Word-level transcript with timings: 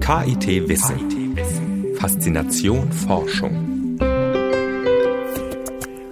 KIT 0.00 0.68
Wissen. 0.68 1.96
Faszination 1.96 2.92
Forschung. 2.92 3.98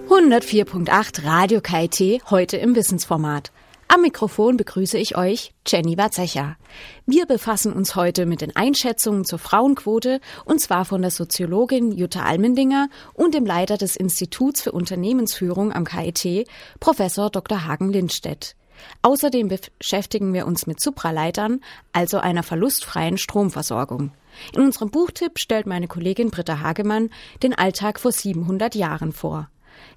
104.8 0.09 1.25
Radio 1.25 1.61
KIT 1.61 2.23
heute 2.31 2.57
im 2.57 2.75
Wissensformat. 2.75 3.51
Am 3.87 4.01
Mikrofon 4.01 4.57
begrüße 4.57 4.97
ich 4.97 5.15
euch, 5.15 5.53
Jenny 5.67 5.99
Warzecher. 5.99 6.57
Wir 7.05 7.27
befassen 7.27 7.73
uns 7.73 7.95
heute 7.95 8.25
mit 8.25 8.41
den 8.41 8.55
Einschätzungen 8.55 9.23
zur 9.23 9.37
Frauenquote 9.37 10.19
und 10.45 10.59
zwar 10.59 10.85
von 10.85 11.03
der 11.03 11.11
Soziologin 11.11 11.91
Jutta 11.91 12.23
Almendinger 12.23 12.89
und 13.13 13.35
dem 13.35 13.45
Leiter 13.45 13.77
des 13.77 13.95
Instituts 13.95 14.61
für 14.61 14.71
Unternehmensführung 14.71 15.71
am 15.71 15.85
KIT, 15.85 16.47
Professor 16.79 17.29
Dr. 17.29 17.67
Hagen 17.67 17.91
Lindstedt. 17.91 18.55
Außerdem 19.01 19.49
beschäftigen 19.79 20.33
wir 20.33 20.45
uns 20.45 20.67
mit 20.67 20.79
Supraleitern, 20.79 21.61
also 21.91 22.17
einer 22.17 22.43
verlustfreien 22.43 23.17
Stromversorgung. 23.17 24.11
In 24.53 24.61
unserem 24.61 24.89
Buchtipp 24.89 25.39
stellt 25.39 25.67
meine 25.67 25.87
Kollegin 25.87 26.31
Britta 26.31 26.59
Hagemann 26.59 27.09
den 27.41 27.53
Alltag 27.53 27.99
vor 27.99 28.11
700 28.11 28.75
Jahren 28.75 29.11
vor. 29.11 29.49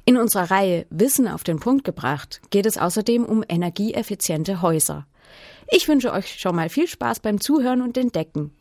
In 0.04 0.16
unserer 0.16 0.50
Reihe 0.50 0.86
Wissen 0.90 1.28
auf 1.28 1.44
den 1.44 1.60
Punkt 1.60 1.84
gebracht 1.84 2.40
geht 2.50 2.66
es 2.66 2.78
außerdem 2.78 3.24
um 3.24 3.44
energieeffiziente 3.48 4.62
Häuser. 4.62 5.06
Ich 5.68 5.88
wünsche 5.88 6.12
euch 6.12 6.38
schon 6.38 6.54
mal 6.54 6.68
viel 6.68 6.86
Spaß 6.86 7.20
beim 7.20 7.40
Zuhören 7.40 7.82
und 7.82 7.98
Entdecken. 7.98 8.52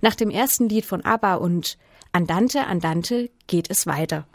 Nach 0.00 0.14
dem 0.14 0.30
ersten 0.30 0.68
Lied 0.68 0.84
von 0.84 1.04
ABBA 1.04 1.34
und 1.34 1.76
Andante, 2.12 2.66
Andante 2.66 3.30
geht 3.46 3.70
es 3.70 3.86
weiter. 3.86 4.26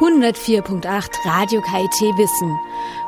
104.8 0.00 1.26
Radio 1.26 1.60
KIT 1.60 2.16
Wissen. 2.16 2.58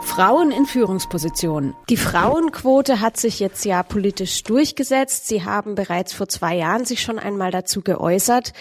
Frauen 0.03 0.51
in 0.51 0.67
Führungspositionen. 0.67 1.73
Die 1.89 1.97
Frauenquote 1.97 3.01
hat 3.01 3.17
sich 3.17 3.41
jetzt 3.41 3.65
ja 3.65 3.83
politisch 3.83 4.43
durchgesetzt. 4.43 5.27
Sie 5.27 5.43
haben 5.43 5.75
bereits 5.75 6.13
vor 6.13 6.29
zwei 6.29 6.55
Jahren 6.55 6.85
sich 6.85 7.01
schon 7.01 7.19
einmal 7.19 7.51
dazu 7.51 7.81
geäußert. 7.81 8.53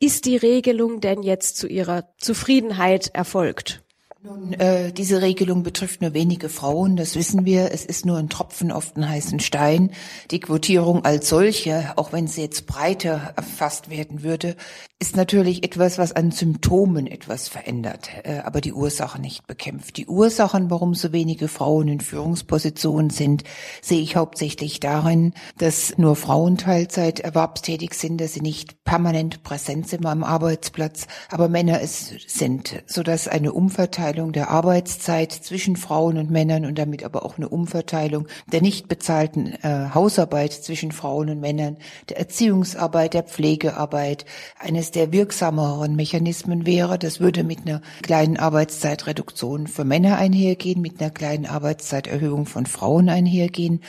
Ist 0.00 0.24
die 0.24 0.38
Regelung 0.38 1.02
denn 1.02 1.22
jetzt 1.22 1.58
zu 1.58 1.66
Ihrer 1.66 2.08
Zufriedenheit 2.16 3.10
erfolgt? 3.12 3.84
Nun, 4.26 4.54
äh, 4.54 4.90
diese 4.90 5.20
Regelung 5.20 5.62
betrifft 5.62 6.00
nur 6.00 6.14
wenige 6.14 6.48
Frauen, 6.48 6.96
das 6.96 7.14
wissen 7.14 7.44
wir. 7.44 7.72
Es 7.72 7.84
ist 7.84 8.06
nur 8.06 8.16
ein 8.16 8.30
Tropfen 8.30 8.72
auf 8.72 8.94
den 8.94 9.06
heißen 9.06 9.38
Stein. 9.40 9.90
Die 10.30 10.40
Quotierung 10.40 11.04
als 11.04 11.28
solche, 11.28 11.92
auch 11.96 12.14
wenn 12.14 12.26
sie 12.26 12.40
jetzt 12.40 12.66
breiter 12.66 13.34
erfasst 13.36 13.90
werden 13.90 14.22
würde, 14.22 14.56
ist 15.00 15.16
natürlich 15.16 15.64
etwas, 15.64 15.98
was 15.98 16.12
an 16.12 16.30
Symptomen 16.30 17.06
etwas 17.06 17.48
verändert, 17.48 18.10
äh, 18.22 18.38
aber 18.38 18.60
die 18.60 18.72
Ursache 18.72 19.20
nicht 19.20 19.46
bekämpft. 19.46 19.96
Die 19.96 20.06
Ursachen, 20.06 20.70
warum 20.70 20.94
so 20.94 21.12
wenige 21.12 21.48
Frauen 21.48 21.88
in 21.88 22.00
Führungspositionen 22.00 23.10
sind, 23.10 23.44
sehe 23.82 24.00
ich 24.00 24.16
hauptsächlich 24.16 24.80
darin, 24.80 25.34
dass 25.58 25.98
nur 25.98 26.16
Frauen 26.16 26.56
Teilzeit 26.56 27.20
erwerbstätig 27.20 27.94
sind, 27.94 28.20
dass 28.20 28.32
sie 28.32 28.40
nicht 28.40 28.84
permanent 28.84 29.42
präsent 29.42 29.88
sind 29.88 30.06
am 30.06 30.24
Arbeitsplatz, 30.24 31.06
aber 31.30 31.48
Männer 31.48 31.80
es 31.82 32.14
sind, 32.26 32.82
sodass 32.86 33.28
eine 33.28 33.52
Umverteilung 33.52 33.84
Umverteilung 33.84 34.32
der 34.32 34.50
Arbeitszeit 34.50 35.32
zwischen 35.32 35.76
Frauen 35.76 36.16
und 36.16 36.30
Männern 36.30 36.64
und 36.64 36.78
damit 36.78 37.04
aber 37.04 37.24
auch 37.24 37.36
eine 37.36 37.48
Umverteilung 37.48 38.26
der 38.46 38.62
nicht 38.62 38.88
bezahlten 38.88 39.52
äh, 39.62 39.90
Hausarbeit 39.94 40.52
zwischen 40.52 40.92
Frauen 40.92 41.30
und 41.30 41.40
Männern, 41.40 41.76
der 42.08 42.18
Erziehungsarbeit, 42.18 43.14
der 43.14 43.24
Pflegearbeit 43.24 44.24
eines 44.58 44.90
der 44.94 45.12
wirksameren 45.12 45.96
Mechanismen 45.96 46.66
wäre. 46.66 46.98
Das 46.98 47.20
würde 47.20 47.44
mit 47.44 47.66
einer 47.66 47.82
kleinen 48.02 48.36
Arbeitszeitreduktion 48.36 49.66
für 49.66 49.84
Männer 49.84 50.16
einhergehen, 50.16 50.80
mit 50.80 51.00
einer 51.00 51.10
kleinen 51.10 51.46
Arbeitszeiterhöhung 51.46 52.46
von 52.46 52.66
Frauen 52.66 53.08
einhergehen. 53.08 53.80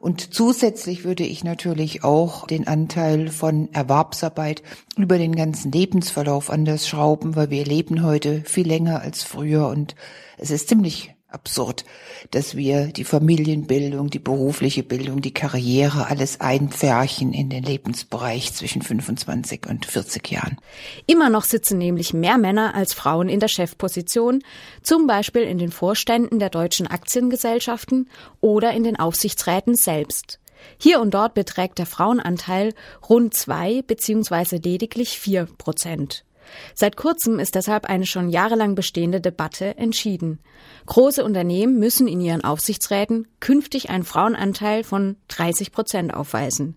Und 0.00 0.34
zusätzlich 0.34 1.04
würde 1.04 1.22
ich 1.22 1.44
natürlich 1.44 2.02
auch 2.02 2.46
den 2.48 2.66
Anteil 2.66 3.28
von 3.28 3.72
Erwerbsarbeit 3.72 4.62
über 4.96 5.16
den 5.16 5.36
ganzen 5.36 5.70
Lebensverlauf 5.70 6.50
anders 6.50 6.88
schrauben, 6.88 7.36
weil 7.36 7.50
wir 7.50 7.64
leben 7.64 8.02
heute 8.02 8.42
viel 8.44 8.66
länger 8.66 9.00
als 9.00 9.22
früher 9.22 9.68
und 9.68 9.94
es 10.38 10.50
ist 10.50 10.68
ziemlich 10.68 11.11
absurd, 11.34 11.84
dass 12.30 12.56
wir 12.56 12.86
die 12.86 13.04
Familienbildung, 13.04 14.10
die 14.10 14.18
berufliche 14.18 14.82
Bildung, 14.82 15.20
die 15.20 15.34
Karriere 15.34 16.06
alles 16.06 16.40
einpferchen 16.40 17.32
in 17.32 17.50
den 17.50 17.62
Lebensbereich 17.62 18.52
zwischen 18.52 18.82
25 18.82 19.66
und 19.68 19.86
40 19.86 20.30
Jahren. 20.30 20.58
Immer 21.06 21.30
noch 21.30 21.44
sitzen 21.44 21.78
nämlich 21.78 22.14
mehr 22.14 22.38
Männer 22.38 22.74
als 22.74 22.94
Frauen 22.94 23.28
in 23.28 23.40
der 23.40 23.48
Chefposition, 23.48 24.42
zum 24.82 25.06
Beispiel 25.06 25.42
in 25.42 25.58
den 25.58 25.70
Vorständen 25.70 26.38
der 26.38 26.50
deutschen 26.50 26.86
Aktiengesellschaften 26.86 28.08
oder 28.40 28.72
in 28.72 28.84
den 28.84 28.98
Aufsichtsräten 28.98 29.74
selbst. 29.74 30.38
Hier 30.78 31.00
und 31.00 31.12
dort 31.14 31.34
beträgt 31.34 31.78
der 31.78 31.86
Frauenanteil 31.86 32.74
rund 33.08 33.34
zwei 33.34 33.82
beziehungsweise 33.82 34.56
lediglich 34.56 35.18
vier 35.18 35.46
Prozent. 35.58 36.24
Seit 36.74 36.96
kurzem 36.96 37.38
ist 37.38 37.54
deshalb 37.54 37.86
eine 37.86 38.06
schon 38.06 38.28
jahrelang 38.28 38.74
bestehende 38.74 39.20
Debatte 39.20 39.76
entschieden. 39.76 40.40
Große 40.86 41.24
Unternehmen 41.24 41.78
müssen 41.78 42.08
in 42.08 42.20
ihren 42.20 42.44
Aufsichtsräten 42.44 43.28
künftig 43.40 43.90
einen 43.90 44.04
Frauenanteil 44.04 44.84
von 44.84 45.16
30 45.28 45.72
Prozent 45.72 46.14
aufweisen. 46.14 46.76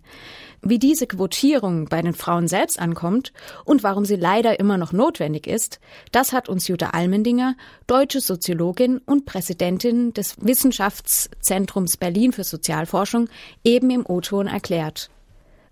Wie 0.68 0.80
diese 0.80 1.06
Quotierung 1.06 1.86
bei 1.86 2.02
den 2.02 2.16
Frauen 2.16 2.48
selbst 2.48 2.80
ankommt 2.80 3.34
und 3.66 3.84
warum 3.84 4.04
sie 4.04 4.16
leider 4.16 4.60
immer 4.60 4.78
noch 4.78 4.94
notwendig 4.94 5.46
ist, 5.46 5.80
das 6.12 6.34
hat 6.34 6.50
uns 6.50 6.68
Jutta 6.68 6.90
Almendinger, 6.90 7.56
deutsche 7.86 8.20
Soziologin 8.20 8.98
und 9.06 9.26
Präsidentin 9.26 10.14
des 10.14 10.36
Wissenschaftszentrums 10.40 11.98
Berlin 11.98 12.32
für 12.32 12.44
Sozialforschung, 12.44 13.30
eben 13.64 13.92
im 13.92 14.06
O-Ton 14.08 14.48
erklärt. 14.48 15.12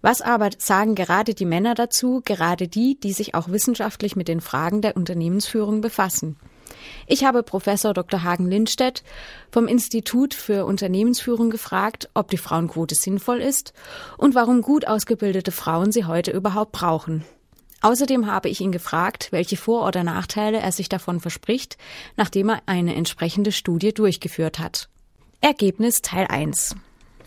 Was 0.03 0.21
aber 0.21 0.49
sagen 0.57 0.95
gerade 0.95 1.33
die 1.33 1.45
Männer 1.45 1.75
dazu, 1.75 2.21
gerade 2.25 2.67
die, 2.67 2.99
die 2.99 3.13
sich 3.13 3.35
auch 3.35 3.47
wissenschaftlich 3.47 4.17
mit 4.17 4.27
den 4.27 4.41
Fragen 4.41 4.81
der 4.81 4.97
Unternehmensführung 4.97 5.79
befassen? 5.79 6.35
Ich 7.07 7.23
habe 7.23 7.41
Professor 7.41 7.93
Dr. 7.93 8.21
Hagen 8.21 8.45
Lindstedt 8.49 9.01
vom 9.49 9.65
Institut 9.65 10.33
für 10.33 10.65
Unternehmensführung 10.65 11.49
gefragt, 11.49 12.09
ob 12.15 12.29
die 12.29 12.37
Frauenquote 12.37 12.95
sinnvoll 12.95 13.39
ist 13.39 13.71
und 14.17 14.35
warum 14.35 14.61
gut 14.61 14.85
ausgebildete 14.85 15.53
Frauen 15.53 15.93
sie 15.93 16.03
heute 16.03 16.31
überhaupt 16.31 16.73
brauchen. 16.73 17.23
Außerdem 17.79 18.27
habe 18.27 18.49
ich 18.49 18.59
ihn 18.59 18.73
gefragt, 18.73 19.29
welche 19.31 19.55
Vor- 19.55 19.87
oder 19.87 20.03
Nachteile 20.03 20.59
er 20.59 20.73
sich 20.73 20.89
davon 20.89 21.21
verspricht, 21.21 21.77
nachdem 22.17 22.49
er 22.49 22.61
eine 22.65 22.95
entsprechende 22.95 23.53
Studie 23.53 23.93
durchgeführt 23.93 24.59
hat. 24.59 24.89
Ergebnis 25.39 26.01
Teil 26.01 26.27
1. 26.27 26.75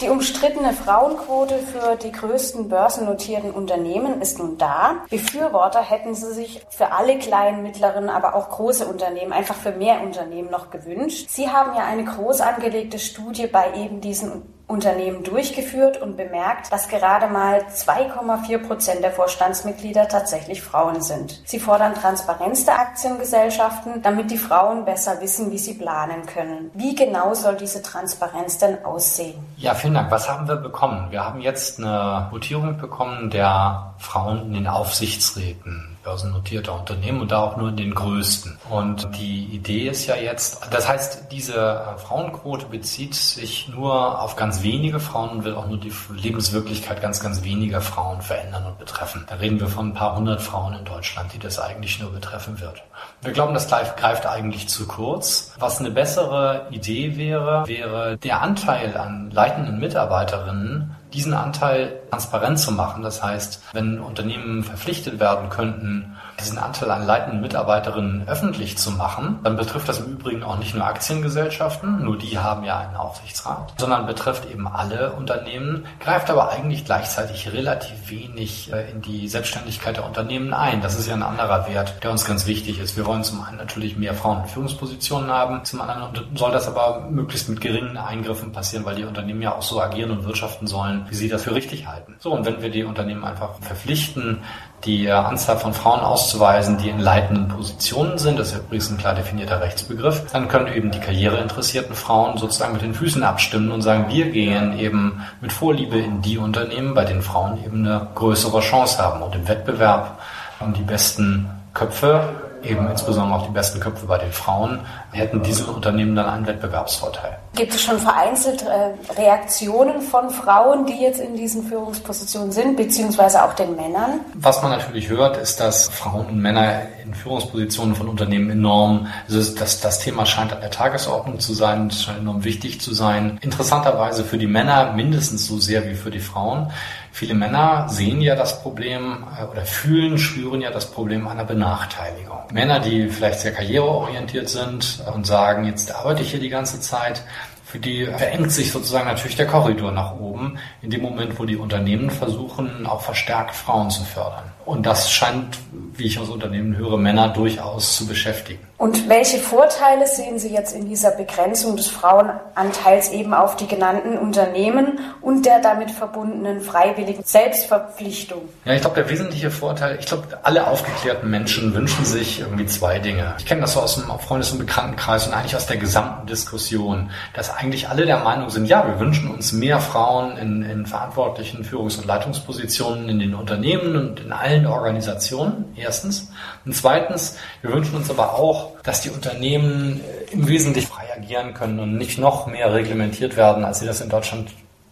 Die 0.02 0.10
umstrittene 0.10 0.74
Frauenquote 0.74 1.58
für 1.58 1.96
die 1.96 2.12
größten 2.12 2.68
börsennotierten 2.68 3.50
Unternehmen 3.50 4.20
ist 4.20 4.38
nun 4.38 4.58
da. 4.58 4.96
Befürworter 5.08 5.80
hätten 5.80 6.14
sie 6.14 6.34
sich 6.34 6.60
für 6.68 6.92
alle 6.92 7.18
kleinen, 7.18 7.62
mittleren, 7.62 8.10
aber 8.10 8.34
auch 8.34 8.50
große 8.50 8.86
Unternehmen, 8.86 9.32
einfach 9.32 9.54
für 9.54 9.72
mehr 9.72 10.02
Unternehmen 10.02 10.50
noch 10.50 10.68
gewünscht. 10.70 11.30
Sie 11.30 11.48
haben 11.48 11.74
ja 11.74 11.86
eine 11.86 12.04
groß 12.04 12.42
angelegte 12.42 12.98
Studie 12.98 13.46
bei 13.46 13.72
eben 13.74 14.02
diesen 14.02 14.55
Unternehmen 14.68 15.22
durchgeführt 15.22 16.02
und 16.02 16.16
bemerkt, 16.16 16.72
dass 16.72 16.88
gerade 16.88 17.28
mal 17.28 17.60
2,4 17.72 18.66
Prozent 18.66 19.02
der 19.02 19.12
Vorstandsmitglieder 19.12 20.08
tatsächlich 20.08 20.60
Frauen 20.60 21.00
sind. 21.00 21.40
Sie 21.44 21.60
fordern 21.60 21.94
Transparenz 21.94 22.64
der 22.64 22.80
Aktiengesellschaften, 22.80 24.02
damit 24.02 24.30
die 24.30 24.38
Frauen 24.38 24.84
besser 24.84 25.20
wissen, 25.20 25.52
wie 25.52 25.58
sie 25.58 25.74
planen 25.74 26.26
können. 26.26 26.72
Wie 26.74 26.96
genau 26.96 27.32
soll 27.34 27.54
diese 27.54 27.80
Transparenz 27.80 28.58
denn 28.58 28.84
aussehen? 28.84 29.38
Ja, 29.56 29.74
vielen 29.74 29.94
Dank. 29.94 30.10
Was 30.10 30.28
haben 30.28 30.48
wir 30.48 30.56
bekommen? 30.56 31.10
Wir 31.10 31.24
haben 31.24 31.40
jetzt 31.40 31.78
eine 31.78 32.26
Votierung 32.30 32.76
bekommen 32.76 33.30
der 33.30 33.94
Frauen 33.98 34.46
in 34.46 34.54
den 34.54 34.66
Aufsichtsräten 34.66 35.96
börsennotierter 36.06 36.78
Unternehmen 36.78 37.20
und 37.20 37.32
da 37.32 37.42
auch 37.42 37.56
nur 37.56 37.70
in 37.70 37.76
den 37.76 37.92
größten. 37.92 38.56
Und 38.70 39.08
die 39.18 39.46
Idee 39.46 39.88
ist 39.88 40.06
ja 40.06 40.14
jetzt, 40.14 40.68
das 40.70 40.88
heißt, 40.88 41.32
diese 41.32 41.54
äh, 41.54 41.98
Frauenquote 41.98 42.66
bezieht 42.66 43.16
sich 43.16 43.68
nur 43.68 44.22
auf 44.22 44.36
ganz 44.36 44.62
wenige 44.62 45.00
Frauen 45.00 45.30
und 45.30 45.44
will 45.44 45.56
auch 45.56 45.66
nur 45.66 45.78
die 45.78 45.92
Lebenswirklichkeit 46.14 47.02
ganz, 47.02 47.18
ganz 47.20 47.42
weniger 47.42 47.80
Frauen 47.80 48.22
verändern 48.22 48.66
und 48.66 48.78
betreffen. 48.78 49.24
Da 49.28 49.34
reden 49.34 49.58
wir 49.58 49.66
von 49.66 49.88
ein 49.88 49.94
paar 49.94 50.16
hundert 50.16 50.40
Frauen 50.40 50.74
in 50.74 50.84
Deutschland, 50.84 51.32
die 51.34 51.40
das 51.40 51.58
eigentlich 51.58 52.00
nur 52.00 52.12
betreffen 52.12 52.60
wird. 52.60 52.84
Wir 53.22 53.32
glauben, 53.32 53.52
das 53.52 53.66
greift 53.68 54.26
eigentlich 54.26 54.68
zu 54.68 54.86
kurz. 54.86 55.54
Was 55.58 55.80
eine 55.80 55.90
bessere 55.90 56.68
Idee 56.70 57.16
wäre, 57.16 57.66
wäre 57.66 58.16
der 58.16 58.42
Anteil 58.42 58.96
an 58.96 59.32
leitenden 59.32 59.80
Mitarbeiterinnen 59.80 60.94
diesen 61.16 61.34
Anteil 61.34 62.00
transparent 62.10 62.58
zu 62.58 62.72
machen. 62.72 63.02
Das 63.02 63.22
heißt, 63.22 63.62
wenn 63.72 63.98
Unternehmen 63.98 64.62
verpflichtet 64.62 65.18
werden 65.18 65.48
könnten, 65.48 66.15
diesen 66.40 66.58
Anteil 66.58 66.90
an 66.90 67.06
leitenden 67.06 67.40
Mitarbeiterinnen 67.40 68.28
öffentlich 68.28 68.78
zu 68.78 68.90
machen, 68.90 69.38
dann 69.42 69.56
betrifft 69.56 69.88
das 69.88 70.00
im 70.00 70.12
Übrigen 70.12 70.42
auch 70.42 70.58
nicht 70.58 70.74
nur 70.74 70.84
Aktiengesellschaften, 70.84 72.04
nur 72.04 72.18
die 72.18 72.38
haben 72.38 72.64
ja 72.64 72.78
einen 72.78 72.96
Aufsichtsrat, 72.96 73.74
sondern 73.78 74.06
betrifft 74.06 74.50
eben 74.50 74.68
alle 74.68 75.12
Unternehmen, 75.12 75.86
greift 76.00 76.30
aber 76.30 76.50
eigentlich 76.50 76.84
gleichzeitig 76.84 77.52
relativ 77.52 78.10
wenig 78.10 78.72
äh, 78.72 78.90
in 78.90 79.02
die 79.02 79.28
Selbstständigkeit 79.28 79.96
der 79.96 80.04
Unternehmen 80.04 80.52
ein. 80.52 80.80
Das 80.80 80.98
ist 80.98 81.06
ja 81.06 81.14
ein 81.14 81.22
anderer 81.22 81.68
Wert, 81.68 82.02
der 82.02 82.10
uns 82.10 82.24
ganz 82.24 82.46
wichtig 82.46 82.78
ist. 82.78 82.96
Wir 82.96 83.06
wollen 83.06 83.24
zum 83.24 83.42
einen 83.42 83.56
natürlich 83.56 83.96
mehr 83.96 84.14
Frauen 84.14 84.42
in 84.42 84.48
Führungspositionen 84.48 85.30
haben, 85.30 85.64
zum 85.64 85.80
anderen 85.80 86.26
soll 86.34 86.52
das 86.52 86.68
aber 86.68 87.06
möglichst 87.10 87.48
mit 87.48 87.60
geringen 87.60 87.96
Eingriffen 87.96 88.52
passieren, 88.52 88.84
weil 88.84 88.96
die 88.96 89.04
Unternehmen 89.04 89.42
ja 89.42 89.54
auch 89.54 89.62
so 89.62 89.80
agieren 89.80 90.10
und 90.10 90.24
wirtschaften 90.24 90.66
sollen, 90.66 91.06
wie 91.08 91.14
sie 91.14 91.28
das 91.28 91.42
für 91.42 91.54
richtig 91.54 91.86
halten. 91.86 92.16
So, 92.18 92.32
und 92.32 92.44
wenn 92.44 92.62
wir 92.62 92.70
die 92.70 92.84
Unternehmen 92.84 93.24
einfach 93.24 93.54
verpflichten, 93.60 94.42
die 94.86 95.10
Anzahl 95.10 95.58
von 95.58 95.74
Frauen 95.74 96.00
auszuweisen, 96.00 96.78
die 96.78 96.88
in 96.88 96.98
leitenden 96.98 97.48
Positionen 97.48 98.18
sind, 98.18 98.38
das 98.38 98.52
ist 98.52 98.58
übrigens 98.58 98.90
ein 98.90 98.98
klar 98.98 99.14
definierter 99.14 99.60
Rechtsbegriff, 99.60 100.22
dann 100.32 100.48
können 100.48 100.72
eben 100.72 100.90
die 100.90 101.00
karriereinteressierten 101.00 101.94
Frauen 101.94 102.38
sozusagen 102.38 102.72
mit 102.72 102.82
den 102.82 102.94
Füßen 102.94 103.22
abstimmen 103.22 103.72
und 103.72 103.82
sagen, 103.82 104.06
wir 104.08 104.30
gehen 104.30 104.78
eben 104.78 105.22
mit 105.40 105.52
Vorliebe 105.52 105.98
in 105.98 106.22
die 106.22 106.38
Unternehmen, 106.38 106.94
bei 106.94 107.04
denen 107.04 107.22
Frauen 107.22 107.62
eben 107.64 107.84
eine 107.84 108.08
größere 108.14 108.60
Chance 108.60 108.98
haben 108.98 109.22
und 109.22 109.34
im 109.34 109.48
Wettbewerb 109.48 110.18
um 110.60 110.72
die 110.72 110.82
besten 110.82 111.50
Köpfe 111.74 112.22
eben 112.62 112.88
insbesondere 112.88 113.38
auch 113.38 113.46
die 113.46 113.52
besten 113.52 113.80
Köpfe 113.80 114.06
bei 114.06 114.18
den 114.18 114.32
Frauen, 114.32 114.80
hätten 115.12 115.42
diese 115.42 115.66
Unternehmen 115.66 116.16
dann 116.16 116.26
einen 116.26 116.46
Wettbewerbsvorteil. 116.46 117.38
Gibt 117.56 117.74
es 117.74 117.82
schon 117.82 117.98
vereinzelt 117.98 118.62
äh, 118.62 119.12
Reaktionen 119.18 120.02
von 120.02 120.28
Frauen, 120.28 120.84
die 120.84 121.00
jetzt 121.00 121.20
in 121.20 121.36
diesen 121.36 121.64
Führungspositionen 121.64 122.52
sind, 122.52 122.76
beziehungsweise 122.76 123.42
auch 123.42 123.54
den 123.54 123.74
Männern? 123.74 124.20
Was 124.34 124.60
man 124.60 124.72
natürlich 124.72 125.08
hört, 125.08 125.38
ist, 125.38 125.58
dass 125.58 125.88
Frauen 125.88 126.26
und 126.26 126.42
Männer 126.42 126.82
in 127.02 127.14
Führungspositionen 127.14 127.94
von 127.94 128.08
Unternehmen 128.08 128.50
enorm, 128.50 129.06
also 129.26 129.54
das, 129.54 129.80
das 129.80 130.00
Thema 130.00 130.26
scheint 130.26 130.52
an 130.52 130.60
der 130.60 130.70
Tagesordnung 130.70 131.40
zu 131.40 131.54
sein, 131.54 131.86
es 131.86 132.02
scheint 132.02 132.18
enorm 132.18 132.44
wichtig 132.44 132.80
zu 132.80 132.92
sein. 132.92 133.38
Interessanterweise 133.40 134.22
für 134.22 134.38
die 134.38 134.46
Männer 134.46 134.92
mindestens 134.92 135.46
so 135.46 135.58
sehr 135.58 135.88
wie 135.88 135.94
für 135.94 136.10
die 136.10 136.20
Frauen. 136.20 136.70
Viele 137.16 137.32
Männer 137.32 137.88
sehen 137.88 138.20
ja 138.20 138.36
das 138.36 138.60
Problem 138.60 139.24
äh, 139.40 139.44
oder 139.44 139.62
fühlen, 139.62 140.18
spüren 140.18 140.60
ja 140.60 140.70
das 140.70 140.90
Problem 140.90 141.26
einer 141.26 141.44
Benachteiligung. 141.44 142.40
Männer, 142.52 142.78
die 142.78 143.08
vielleicht 143.08 143.40
sehr 143.40 143.52
karriereorientiert 143.52 144.50
sind 144.50 145.02
und 145.14 145.26
sagen, 145.26 145.64
jetzt 145.64 145.94
arbeite 145.94 146.20
ich 146.20 146.32
hier 146.32 146.40
die 146.40 146.50
ganze 146.50 146.78
Zeit, 146.78 147.22
für 147.66 147.80
die 147.80 148.06
verengt 148.06 148.52
sich 148.52 148.70
sozusagen 148.70 149.08
natürlich 149.08 149.34
der 149.34 149.48
Korridor 149.48 149.90
nach 149.90 150.14
oben, 150.20 150.56
in 150.82 150.90
dem 150.90 151.02
Moment, 151.02 151.36
wo 151.36 151.44
die 151.44 151.56
Unternehmen 151.56 152.10
versuchen, 152.10 152.86
auch 152.86 153.00
verstärkt 153.00 153.56
Frauen 153.56 153.90
zu 153.90 154.04
fördern. 154.04 154.44
Und 154.64 154.86
das 154.86 155.10
scheint, 155.10 155.58
wie 155.94 156.04
ich 156.04 156.16
aus 156.20 156.28
Unternehmen 156.28 156.76
höre, 156.76 156.96
Männer 156.96 157.28
durchaus 157.28 157.96
zu 157.96 158.06
beschäftigen. 158.06 158.64
Und 158.78 159.08
welche 159.08 159.38
Vorteile 159.38 160.06
sehen 160.06 160.38
Sie 160.38 160.52
jetzt 160.52 160.74
in 160.74 160.86
dieser 160.86 161.10
Begrenzung 161.10 161.76
des 161.76 161.86
Frauenanteils 161.86 163.10
eben 163.10 163.32
auf 163.32 163.56
die 163.56 163.66
genannten 163.66 164.18
Unternehmen 164.18 165.00
und 165.22 165.46
der 165.46 165.60
damit 165.60 165.90
verbundenen 165.90 166.60
freiwilligen 166.60 167.22
Selbstverpflichtung? 167.24 168.42
Ja, 168.66 168.74
ich 168.74 168.82
glaube, 168.82 168.96
der 168.96 169.08
wesentliche 169.08 169.50
Vorteil, 169.50 169.96
ich 169.98 170.04
glaube, 170.04 170.24
alle 170.42 170.66
aufgeklärten 170.66 171.30
Menschen 171.30 171.74
wünschen 171.74 172.04
sich 172.04 172.40
irgendwie 172.40 172.66
zwei 172.66 172.98
Dinge. 172.98 173.34
Ich 173.38 173.46
kenne 173.46 173.62
das 173.62 173.72
so 173.72 173.80
aus 173.80 173.94
dem 173.94 174.04
Freundes- 174.18 174.52
und 174.52 174.58
Bekanntenkreis 174.58 175.26
und 175.26 175.32
eigentlich 175.32 175.56
aus 175.56 175.66
der 175.66 175.78
gesamten 175.78 176.26
Diskussion, 176.26 177.10
dass 177.32 177.56
eigentlich 177.56 177.88
alle 177.88 178.04
der 178.04 178.18
Meinung 178.18 178.50
sind, 178.50 178.66
ja, 178.66 178.86
wir 178.86 179.00
wünschen 179.00 179.30
uns 179.30 179.52
mehr 179.52 179.80
Frauen 179.80 180.36
in, 180.36 180.62
in 180.62 180.84
verantwortlichen 180.84 181.64
Führungs- 181.64 181.96
und 181.96 182.04
Leitungspositionen 182.04 183.08
in 183.08 183.20
den 183.20 183.34
Unternehmen 183.34 183.96
und 183.96 184.20
in 184.20 184.32
allen 184.32 184.66
Organisationen, 184.66 185.72
erstens. 185.76 186.30
Und 186.66 186.74
zweitens, 186.74 187.38
wir 187.62 187.72
wünschen 187.72 187.96
uns 187.96 188.10
aber 188.10 188.34
auch, 188.34 188.65
dass 188.82 189.00
die 189.00 189.10
Unternehmen 189.10 190.00
äh, 190.00 190.32
im 190.32 190.48
Wesentlichen 190.48 190.88
frei 190.88 191.04
agieren 191.16 191.54
können 191.54 191.78
und 191.78 191.96
nicht 191.96 192.18
noch 192.18 192.46
mehr 192.46 192.72
reglementiert 192.72 193.36
werden, 193.36 193.64
als 193.64 193.80
sie 193.80 193.86
das 193.86 194.00
in 194.00 194.08
Deutschland 194.08 194.50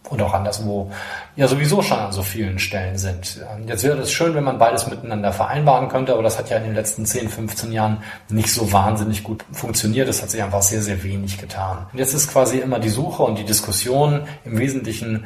und 0.09 0.21
auch 0.21 0.33
anderswo 0.33 0.91
ja 1.35 1.47
sowieso 1.47 1.81
schon 1.81 1.97
an 1.97 2.11
so 2.11 2.21
vielen 2.21 2.59
Stellen 2.59 2.97
sind. 2.97 3.41
Jetzt 3.65 3.83
wäre 3.83 3.99
es 3.99 4.11
schön, 4.11 4.33
wenn 4.35 4.43
man 4.43 4.57
beides 4.57 4.87
miteinander 4.87 5.33
vereinbaren 5.33 5.89
könnte, 5.89 6.13
aber 6.13 6.23
das 6.23 6.37
hat 6.37 6.49
ja 6.49 6.57
in 6.57 6.63
den 6.63 6.75
letzten 6.75 7.05
10, 7.05 7.29
15 7.29 7.71
Jahren 7.71 8.03
nicht 8.29 8.49
so 8.49 8.71
wahnsinnig 8.71 9.23
gut 9.23 9.43
funktioniert. 9.51 10.07
Es 10.07 10.21
hat 10.21 10.29
sich 10.29 10.41
einfach 10.41 10.61
sehr, 10.61 10.81
sehr 10.81 11.03
wenig 11.03 11.37
getan. 11.37 11.87
Und 11.91 11.99
jetzt 11.99 12.13
ist 12.13 12.31
quasi 12.31 12.59
immer 12.59 12.79
die 12.79 12.89
Suche 12.89 13.23
und 13.23 13.37
die 13.37 13.43
Diskussion 13.43 14.27
im 14.45 14.57
Wesentlichen, 14.57 15.25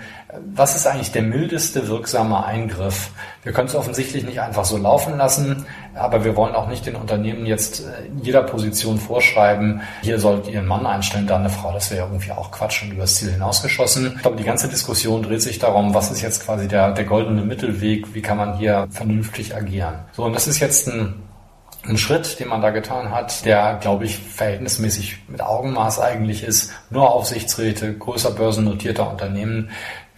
was 0.53 0.75
ist 0.75 0.85
eigentlich 0.85 1.11
der 1.11 1.23
mildeste 1.23 1.87
wirksame 1.87 2.45
Eingriff? 2.45 3.09
Wir 3.41 3.51
können 3.51 3.67
es 3.67 3.75
offensichtlich 3.75 4.23
nicht 4.23 4.39
einfach 4.39 4.63
so 4.63 4.77
laufen 4.77 5.17
lassen, 5.17 5.65
aber 5.95 6.23
wir 6.23 6.35
wollen 6.35 6.53
auch 6.53 6.67
nicht 6.67 6.85
den 6.85 6.95
Unternehmen 6.95 7.47
jetzt 7.47 7.81
äh, 7.81 8.05
in 8.05 8.19
jeder 8.19 8.43
Position 8.43 8.99
vorschreiben, 8.99 9.81
hier 10.01 10.19
sollt 10.19 10.47
ihr 10.47 10.59
einen 10.59 10.67
Mann 10.67 10.85
einstellen, 10.85 11.25
da 11.25 11.37
eine 11.37 11.49
Frau. 11.49 11.73
Das 11.73 11.89
wäre 11.89 12.05
irgendwie 12.05 12.31
auch 12.31 12.51
Quatsch 12.51 12.83
und 12.83 12.91
übers 12.91 13.15
Ziel 13.15 13.31
hinausgeschossen. 13.31 14.13
Ich 14.15 14.21
glaube, 14.21 14.37
die 14.37 14.43
ganze 14.43 14.67
Diskussion 14.67 15.23
dreht 15.23 15.41
sich 15.41 15.57
darum, 15.57 15.95
was 15.95 16.11
ist 16.11 16.21
jetzt 16.21 16.45
quasi 16.45 16.67
der, 16.67 16.91
der 16.91 17.05
goldene 17.05 17.41
Mittelweg, 17.41 18.13
wie 18.13 18.21
kann 18.21 18.37
man 18.37 18.57
hier 18.57 18.87
vernünftig 18.91 19.55
agieren. 19.55 19.95
So, 20.11 20.25
und 20.25 20.33
das 20.33 20.47
ist 20.47 20.59
jetzt 20.59 20.87
ein 20.87 21.23
ein 21.87 21.97
Schritt, 21.97 22.39
den 22.39 22.49
man 22.49 22.61
da 22.61 22.71
getan 22.71 23.11
hat, 23.11 23.45
der, 23.45 23.77
glaube 23.81 24.03
ich, 24.03 24.17
verhältnismäßig 24.17 25.29
mit 25.29 25.41
Augenmaß 25.41 25.99
eigentlich 25.99 26.43
ist. 26.43 26.71
Nur 26.89 27.13
Aufsichtsräte 27.13 27.97
größer 27.97 28.31
börsennotierter 28.31 29.09
Unternehmen 29.09 29.69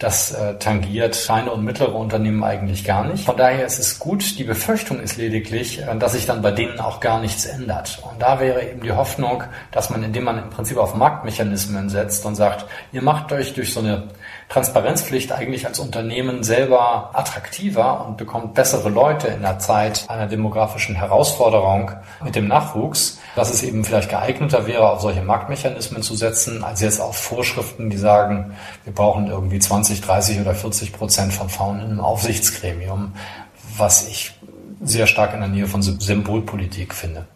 das 0.02 0.32
äh, 0.32 0.54
tangiert 0.58 1.14
kleine 1.14 1.52
und 1.52 1.64
mittlere 1.64 1.94
Unternehmen 1.94 2.42
eigentlich 2.42 2.84
gar 2.84 3.04
nicht. 3.04 3.24
Von 3.24 3.36
daher 3.36 3.64
ist 3.64 3.78
es 3.78 3.98
gut. 3.98 4.38
Die 4.38 4.44
Befürchtung 4.44 5.00
ist 5.00 5.16
lediglich, 5.16 5.80
äh, 5.80 5.96
dass 5.96 6.12
sich 6.12 6.26
dann 6.26 6.42
bei 6.42 6.50
denen 6.50 6.80
auch 6.80 7.00
gar 7.00 7.20
nichts 7.20 7.46
ändert. 7.46 8.00
Und 8.02 8.20
da 8.20 8.40
wäre 8.40 8.62
eben 8.62 8.82
die 8.82 8.92
Hoffnung, 8.92 9.44
dass 9.70 9.90
man, 9.90 10.02
indem 10.02 10.24
man 10.24 10.38
im 10.38 10.50
Prinzip 10.50 10.76
auf 10.76 10.94
Marktmechanismen 10.94 11.88
setzt 11.88 12.26
und 12.26 12.34
sagt, 12.34 12.66
ihr 12.92 13.02
macht 13.02 13.32
euch 13.32 13.54
durch 13.54 13.72
so 13.72 13.80
eine 13.80 14.08
Transparenzpflicht 14.48 15.32
eigentlich 15.32 15.66
als 15.66 15.78
Unternehmen 15.78 16.42
selber 16.42 17.10
attraktiver 17.14 18.06
und 18.06 18.16
bekommt 18.18 18.54
bessere 18.54 18.90
Leute 18.90 19.28
in 19.28 19.40
der 19.40 19.58
Zeit 19.58 20.04
einer 20.08 20.26
demografischen 20.26 20.94
Herausforderung 20.94 21.92
mit 22.22 22.34
dem 22.34 22.48
Nachwuchs, 22.48 23.18
dass 23.34 23.50
es 23.50 23.62
eben 23.62 23.84
vielleicht 23.84 24.10
geeigneter 24.10 24.66
wäre, 24.66 24.90
auf 24.90 25.00
solche 25.00 25.22
Marktmechanismen 25.22 26.02
zu 26.02 26.14
setzen, 26.14 26.64
als 26.64 26.82
jetzt 26.82 27.00
auf 27.00 27.16
Vorschriften, 27.16 27.88
die 27.88 27.96
sagen, 27.96 28.54
wir 28.84 28.92
brauchen 28.92 29.28
irgendwie 29.28 29.58
20, 29.58 29.91
30 30.00 30.40
oder 30.40 30.54
40 30.54 30.92
Prozent 30.92 31.32
von 31.32 31.48
Frauen 31.48 31.80
in 31.80 31.90
einem 31.90 32.00
Aufsichtsgremium, 32.00 33.12
was 33.76 34.08
ich 34.08 34.32
sehr 34.80 35.06
stark 35.06 35.34
in 35.34 35.40
der 35.40 35.48
Nähe 35.48 35.66
von 35.66 35.82
Symbolpolitik 35.82 36.94
finde. 36.94 37.26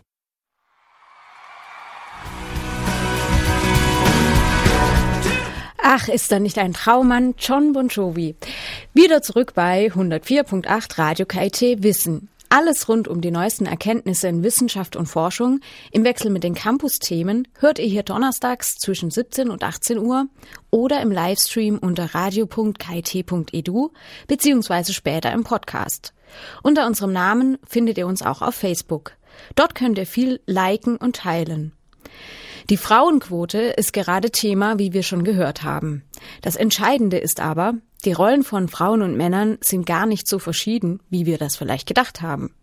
Ach, 5.88 6.08
ist 6.08 6.32
da 6.32 6.40
nicht 6.40 6.58
ein 6.58 6.72
Traummann, 6.72 7.36
John 7.38 7.72
Bon 7.72 7.88
Jovi. 7.88 8.34
Wieder 8.92 9.22
zurück 9.22 9.52
bei 9.54 9.86
104.8 9.86 10.98
Radio 10.98 11.26
KIT 11.26 11.82
Wissen. 11.82 12.28
Alles 12.48 12.88
rund 12.88 13.08
um 13.08 13.20
die 13.20 13.30
neuesten 13.30 13.66
Erkenntnisse 13.66 14.28
in 14.28 14.44
Wissenschaft 14.44 14.94
und 14.94 15.06
Forschung 15.06 15.60
im 15.90 16.04
Wechsel 16.04 16.30
mit 16.30 16.44
den 16.44 16.54
Campus-Themen 16.54 17.48
hört 17.58 17.78
ihr 17.80 17.86
hier 17.86 18.04
donnerstags 18.04 18.76
zwischen 18.76 19.10
17 19.10 19.50
und 19.50 19.64
18 19.64 19.98
Uhr 19.98 20.26
oder 20.70 21.00
im 21.00 21.10
Livestream 21.10 21.78
unter 21.78 22.14
radio.kit.edu 22.14 23.90
beziehungsweise 24.28 24.92
später 24.92 25.32
im 25.32 25.42
Podcast. 25.42 26.14
Unter 26.62 26.86
unserem 26.86 27.12
Namen 27.12 27.58
findet 27.66 27.98
ihr 27.98 28.06
uns 28.06 28.22
auch 28.22 28.42
auf 28.42 28.54
Facebook. 28.54 29.12
Dort 29.56 29.74
könnt 29.74 29.98
ihr 29.98 30.06
viel 30.06 30.40
liken 30.46 30.96
und 30.96 31.16
teilen. 31.16 31.72
Die 32.70 32.76
Frauenquote 32.76 33.58
ist 33.58 33.92
gerade 33.92 34.30
Thema, 34.30 34.78
wie 34.78 34.92
wir 34.92 35.02
schon 35.02 35.22
gehört 35.22 35.62
haben. 35.62 36.02
Das 36.42 36.56
Entscheidende 36.56 37.18
ist 37.18 37.40
aber, 37.40 37.74
die 38.04 38.12
Rollen 38.12 38.42
von 38.42 38.68
Frauen 38.68 39.02
und 39.02 39.16
Männern 39.16 39.58
sind 39.60 39.86
gar 39.86 40.06
nicht 40.06 40.28
so 40.28 40.38
verschieden, 40.38 41.00
wie 41.10 41.26
wir 41.26 41.38
das 41.38 41.56
vielleicht 41.56 41.86
gedacht 41.86 42.22
haben. 42.22 42.54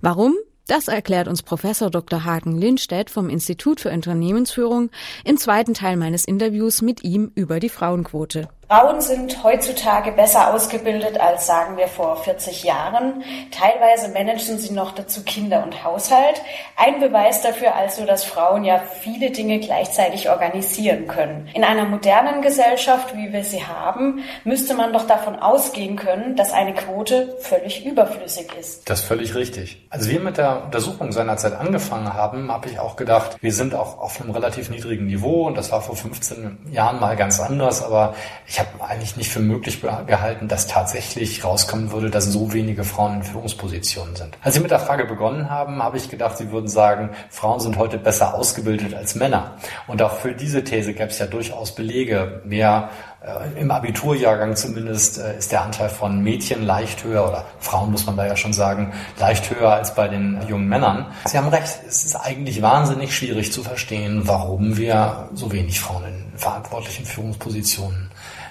Warum? 0.00 0.34
Das 0.66 0.86
erklärt 0.86 1.26
uns 1.26 1.42
Professor 1.42 1.90
Dr. 1.90 2.24
Hagen 2.24 2.56
Lindstedt 2.56 3.10
vom 3.10 3.28
Institut 3.28 3.80
für 3.80 3.90
Unternehmensführung 3.90 4.90
im 5.24 5.36
zweiten 5.36 5.74
Teil 5.74 5.96
meines 5.96 6.24
Interviews 6.24 6.80
mit 6.80 7.02
ihm 7.02 7.32
über 7.34 7.58
die 7.58 7.68
Frauenquote. 7.68 8.48
Frauen 8.70 9.00
sind 9.00 9.42
heutzutage 9.42 10.12
besser 10.12 10.54
ausgebildet 10.54 11.18
als 11.18 11.44
sagen 11.44 11.76
wir 11.76 11.88
vor 11.88 12.16
40 12.18 12.62
Jahren. 12.62 13.24
Teilweise 13.50 14.12
managen 14.12 14.58
sie 14.58 14.72
noch 14.72 14.92
dazu 14.92 15.24
Kinder 15.24 15.64
und 15.64 15.82
Haushalt. 15.82 16.40
Ein 16.76 17.00
Beweis 17.00 17.42
dafür 17.42 17.74
also, 17.74 18.06
dass 18.06 18.22
Frauen 18.22 18.62
ja 18.62 18.80
viele 19.00 19.32
Dinge 19.32 19.58
gleichzeitig 19.58 20.30
organisieren 20.30 21.08
können. 21.08 21.48
In 21.52 21.64
einer 21.64 21.84
modernen 21.84 22.42
Gesellschaft, 22.42 23.16
wie 23.16 23.32
wir 23.32 23.42
sie 23.42 23.64
haben, 23.66 24.20
müsste 24.44 24.74
man 24.74 24.92
doch 24.92 25.04
davon 25.04 25.40
ausgehen 25.40 25.96
können, 25.96 26.36
dass 26.36 26.52
eine 26.52 26.72
Quote 26.72 27.38
völlig 27.40 27.84
überflüssig 27.84 28.52
ist. 28.56 28.88
Das 28.88 29.00
ist 29.00 29.06
völlig 29.06 29.34
richtig. 29.34 29.84
Als 29.90 30.08
wir 30.08 30.20
mit 30.20 30.38
der 30.38 30.66
Untersuchung 30.66 31.10
seinerzeit 31.10 31.54
angefangen 31.54 32.14
haben, 32.14 32.52
habe 32.52 32.68
ich 32.68 32.78
auch 32.78 32.94
gedacht, 32.94 33.36
wir 33.40 33.52
sind 33.52 33.74
auch 33.74 33.98
auf 33.98 34.20
einem 34.20 34.30
relativ 34.30 34.70
niedrigen 34.70 35.06
Niveau 35.06 35.48
und 35.48 35.56
das 35.56 35.72
war 35.72 35.82
vor 35.82 35.96
15 35.96 36.68
Jahren 36.70 37.00
mal 37.00 37.16
ganz 37.16 37.40
anders, 37.40 37.82
aber 37.82 38.14
ich 38.46 38.59
habe 38.60 38.84
eigentlich 38.84 39.16
nicht 39.16 39.30
für 39.30 39.40
möglich 39.40 39.80
gehalten, 39.80 40.46
dass 40.46 40.66
tatsächlich 40.66 41.44
rauskommen 41.44 41.90
würde, 41.90 42.10
dass 42.10 42.26
so 42.26 42.52
wenige 42.52 42.84
Frauen 42.84 43.16
in 43.16 43.22
Führungspositionen 43.22 44.14
sind. 44.14 44.38
Als 44.42 44.54
Sie 44.54 44.60
mit 44.60 44.70
der 44.70 44.78
Frage 44.78 45.04
begonnen 45.04 45.50
haben, 45.50 45.82
habe 45.82 45.96
ich 45.96 46.08
gedacht, 46.08 46.36
Sie 46.36 46.52
würden 46.52 46.68
sagen, 46.68 47.10
Frauen 47.30 47.60
sind 47.60 47.76
heute 47.78 47.98
besser 47.98 48.34
ausgebildet 48.34 48.94
als 48.94 49.14
Männer. 49.14 49.56
Und 49.86 50.02
auch 50.02 50.12
für 50.12 50.32
diese 50.32 50.62
These 50.62 50.92
gäbe 50.92 51.10
es 51.10 51.18
ja 51.18 51.26
durchaus 51.26 51.74
Belege. 51.74 52.42
Mehr 52.44 52.90
äh, 53.22 53.60
Im 53.60 53.70
Abiturjahrgang 53.70 54.56
zumindest 54.56 55.18
äh, 55.18 55.36
ist 55.36 55.52
der 55.52 55.62
Anteil 55.62 55.90
von 55.90 56.22
Mädchen 56.22 56.64
leicht 56.64 57.04
höher 57.04 57.28
oder 57.28 57.44
Frauen 57.58 57.90
muss 57.90 58.06
man 58.06 58.16
da 58.16 58.26
ja 58.26 58.34
schon 58.34 58.54
sagen, 58.54 58.92
leicht 59.18 59.50
höher 59.50 59.74
als 59.74 59.94
bei 59.94 60.08
den 60.08 60.38
jungen 60.48 60.68
Männern. 60.68 61.06
Sie 61.26 61.36
haben 61.36 61.48
recht, 61.48 61.80
es 61.86 62.04
ist 62.04 62.16
eigentlich 62.16 62.62
wahnsinnig 62.62 63.14
schwierig 63.14 63.52
zu 63.52 63.62
verstehen, 63.62 64.22
warum 64.24 64.78
wir 64.78 65.28
so 65.34 65.52
wenig 65.52 65.80
Frauen 65.80 66.04
in 66.04 66.38
verantwortlichen 66.38 67.04
Führungspositionen 67.04 68.10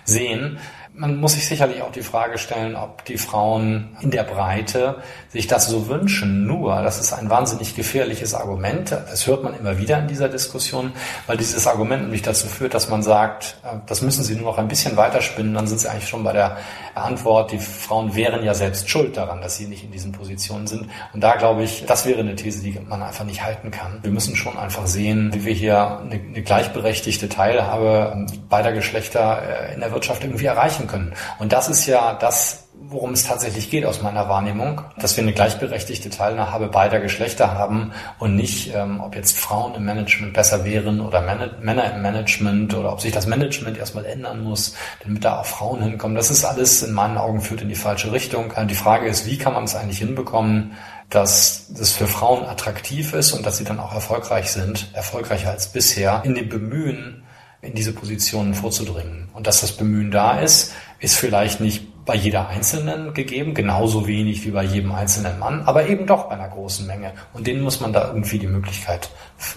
sehen 0.09 0.59
man 0.99 1.15
muss 1.15 1.33
sich 1.33 1.47
sicherlich 1.47 1.81
auch 1.81 1.93
die 1.93 2.01
Frage 2.01 2.37
stellen, 2.37 2.75
ob 2.75 3.05
die 3.05 3.17
Frauen 3.17 3.95
in 4.01 4.11
der 4.11 4.23
Breite 4.23 4.97
sich 5.29 5.47
das 5.47 5.67
so 5.67 5.87
wünschen. 5.87 6.45
Nur, 6.45 6.81
das 6.81 6.99
ist 6.99 7.13
ein 7.13 7.29
wahnsinnig 7.29 7.73
gefährliches 7.73 8.33
Argument. 8.33 8.91
Das 8.91 9.25
hört 9.25 9.41
man 9.41 9.57
immer 9.57 9.77
wieder 9.77 9.97
in 9.97 10.09
dieser 10.09 10.27
Diskussion, 10.27 10.91
weil 11.25 11.37
dieses 11.37 11.65
Argument 11.67 12.03
nämlich 12.03 12.21
dazu 12.21 12.47
führt, 12.47 12.73
dass 12.73 12.89
man 12.89 13.01
sagt, 13.01 13.55
äh, 13.63 13.77
das 13.85 14.01
müssen 14.01 14.25
sie 14.25 14.35
nur 14.35 14.51
noch 14.51 14.57
ein 14.57 14.67
bisschen 14.67 14.97
weiterspinnen, 14.97 15.53
dann 15.53 15.67
sind 15.67 15.79
sie 15.79 15.89
eigentlich 15.89 16.09
schon 16.09 16.25
bei 16.25 16.33
der 16.33 16.57
Antwort, 16.95 17.53
die 17.53 17.59
Frauen 17.59 18.13
wären 18.13 18.43
ja 18.43 18.53
selbst 18.53 18.89
schuld 18.89 19.15
daran, 19.15 19.41
dass 19.41 19.55
sie 19.55 19.67
nicht 19.67 19.85
in 19.85 19.91
diesen 19.91 20.11
Positionen 20.11 20.67
sind. 20.67 20.89
Und 21.13 21.21
da 21.21 21.37
glaube 21.37 21.63
ich, 21.63 21.85
das 21.85 22.05
wäre 22.05 22.19
eine 22.19 22.35
These, 22.35 22.61
die 22.61 22.77
man 22.77 23.01
einfach 23.01 23.23
nicht 23.23 23.41
halten 23.41 23.71
kann. 23.71 23.99
Wir 24.01 24.11
müssen 24.11 24.35
schon 24.35 24.57
einfach 24.57 24.85
sehen, 24.85 25.31
wie 25.33 25.45
wir 25.45 25.53
hier 25.53 25.99
eine, 25.99 26.19
gleichberechtigte 26.19 27.29
Teilhabe 27.29 28.25
beider 28.49 28.73
Geschlechter 28.73 29.41
äh, 29.41 29.73
in 29.73 29.79
der 29.79 29.93
Wirtschaft 29.93 30.25
irgendwie 30.25 30.45
erreichen 30.45 30.88
können. 30.89 31.13
Und 31.37 31.53
das 31.53 31.69
ist 31.69 31.85
ja 31.85 32.13
das, 32.13 32.69
worum 32.81 33.11
es 33.11 33.23
tatsächlich 33.23 33.69
geht 33.69 33.85
aus 33.85 34.01
meiner 34.01 34.29
Wahrnehmung, 34.29 34.81
dass 34.97 35.15
wir 35.15 35.23
eine 35.23 35.33
gleichberechtigte 35.33 36.09
Teilnahme 36.09 36.67
beider 36.67 36.99
Geschlechter 36.99 37.53
haben 37.53 37.91
und 38.17 38.35
nicht, 38.35 38.73
ähm, 38.73 39.01
ob 39.01 39.15
jetzt 39.15 39.37
Frauen 39.37 39.75
im 39.75 39.85
Management 39.85 40.33
besser 40.33 40.65
wären 40.65 41.01
oder 41.01 41.21
Männer 41.21 41.93
im 41.93 42.01
Management 42.01 42.73
oder 42.73 42.93
ob 42.93 43.01
sich 43.01 43.11
das 43.11 43.27
Management 43.27 43.77
erstmal 43.77 44.05
ändern 44.05 44.43
muss, 44.43 44.75
damit 45.03 45.23
da 45.25 45.39
auch 45.39 45.45
Frauen 45.45 45.81
hinkommen. 45.81 46.15
Das 46.15 46.31
ist 46.31 46.45
alles 46.45 46.81
in 46.81 46.93
meinen 46.93 47.17
Augen 47.17 47.41
führt 47.41 47.61
in 47.61 47.69
die 47.69 47.75
falsche 47.75 48.11
Richtung. 48.11 48.53
Die 48.67 48.75
Frage 48.75 49.07
ist, 49.07 49.25
wie 49.25 49.37
kann 49.37 49.53
man 49.53 49.65
es 49.65 49.75
eigentlich 49.75 49.99
hinbekommen, 49.99 50.73
dass 51.09 51.67
das 51.69 51.91
für 51.91 52.07
Frauen 52.07 52.45
attraktiv 52.45 53.13
ist 53.13 53.33
und 53.33 53.45
dass 53.45 53.57
sie 53.57 53.63
dann 53.63 53.79
auch 53.79 53.93
erfolgreich 53.93 54.51
sind, 54.51 54.91
erfolgreicher 54.93 55.49
als 55.49 55.71
bisher, 55.71 56.21
in 56.23 56.35
dem 56.35 56.49
Bemühen, 56.49 57.23
in 57.61 57.73
diese 57.73 57.93
Positionen 57.93 58.53
vorzudringen. 58.53 59.29
Und 59.33 59.47
dass 59.47 59.61
das 59.61 59.73
Bemühen 59.73 60.11
da 60.11 60.39
ist, 60.39 60.73
ist 60.99 61.17
vielleicht 61.17 61.59
nicht 61.59 62.05
bei 62.05 62.15
jeder 62.15 62.47
Einzelnen 62.47 63.13
gegeben, 63.13 63.53
genauso 63.53 64.07
wenig 64.07 64.43
wie 64.45 64.51
bei 64.51 64.63
jedem 64.63 64.91
einzelnen 64.91 65.37
Mann, 65.37 65.61
aber 65.63 65.87
eben 65.87 66.07
doch 66.07 66.29
bei 66.29 66.35
einer 66.35 66.47
großen 66.47 66.87
Menge. 66.87 67.13
Und 67.33 67.45
denen 67.45 67.61
muss 67.61 67.81
man 67.81 67.93
da 67.93 68.07
irgendwie 68.07 68.39
die 68.39 68.47
Möglichkeit, 68.47 69.09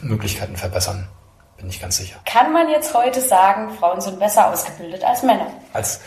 Möglichkeiten 0.02 0.56
verbessern. 0.56 1.08
Bin 1.56 1.68
ich 1.68 1.80
ganz 1.80 1.96
sicher. 1.96 2.18
Kann 2.26 2.52
man 2.52 2.68
jetzt 2.68 2.92
heute 2.92 3.20
sagen, 3.20 3.70
Frauen 3.78 4.00
sind 4.00 4.18
besser 4.18 4.52
ausgebildet 4.52 5.04
als 5.04 5.22
Männer? 5.22 5.46
Als 5.72 6.00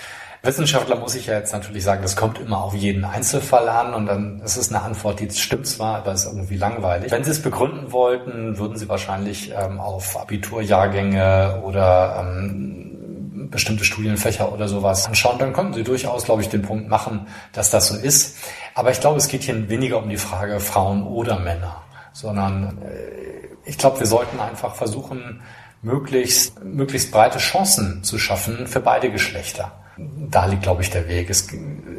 Wissenschaftler 0.45 0.95
muss 0.97 1.15
ich 1.15 1.27
ja 1.27 1.37
jetzt 1.37 1.53
natürlich 1.53 1.83
sagen, 1.83 2.01
das 2.01 2.15
kommt 2.15 2.39
immer 2.39 2.63
auf 2.63 2.73
jeden 2.73 3.05
Einzelfall 3.05 3.67
an 3.69 3.93
und 3.93 4.05
dann 4.05 4.39
ist 4.41 4.57
es 4.57 4.69
eine 4.69 4.81
Antwort, 4.81 5.19
die 5.19 5.29
stimmt 5.29 5.67
zwar, 5.67 5.97
aber 5.97 6.13
ist 6.13 6.25
irgendwie 6.25 6.57
langweilig. 6.57 7.11
Wenn 7.11 7.23
Sie 7.23 7.31
es 7.31 7.41
begründen 7.41 7.91
wollten, 7.91 8.57
würden 8.57 8.77
Sie 8.77 8.87
wahrscheinlich 8.87 9.51
ähm, 9.51 9.79
auf 9.79 10.19
Abiturjahrgänge 10.19 11.61
oder 11.63 12.17
ähm, 12.19 13.49
bestimmte 13.51 13.85
Studienfächer 13.85 14.51
oder 14.51 14.67
sowas 14.67 15.07
anschauen, 15.07 15.39
dann 15.39 15.53
könnten 15.53 15.73
Sie 15.73 15.83
durchaus, 15.83 16.25
glaube 16.25 16.41
ich, 16.41 16.49
den 16.49 16.61
Punkt 16.61 16.89
machen, 16.89 17.27
dass 17.53 17.69
das 17.69 17.87
so 17.87 17.95
ist. 17.95 18.37
Aber 18.73 18.91
ich 18.91 18.99
glaube, 18.99 19.17
es 19.17 19.27
geht 19.27 19.43
hier 19.43 19.69
weniger 19.69 19.97
um 19.97 20.09
die 20.09 20.17
Frage 20.17 20.59
Frauen 20.59 21.03
oder 21.03 21.39
Männer, 21.39 21.81
sondern 22.13 22.81
äh, 22.83 23.47
ich 23.65 23.77
glaube, 23.77 23.99
wir 23.99 24.07
sollten 24.07 24.39
einfach 24.39 24.75
versuchen, 24.75 25.41
möglichst, 25.81 26.63
möglichst 26.63 27.11
breite 27.11 27.39
Chancen 27.39 28.03
zu 28.03 28.17
schaffen 28.17 28.67
für 28.67 28.79
beide 28.79 29.11
Geschlechter 29.11 29.71
da 29.97 30.45
liegt, 30.45 30.63
glaube 30.63 30.81
ich, 30.81 30.89
der 30.89 31.07
Weg. 31.07 31.29
Es 31.29 31.47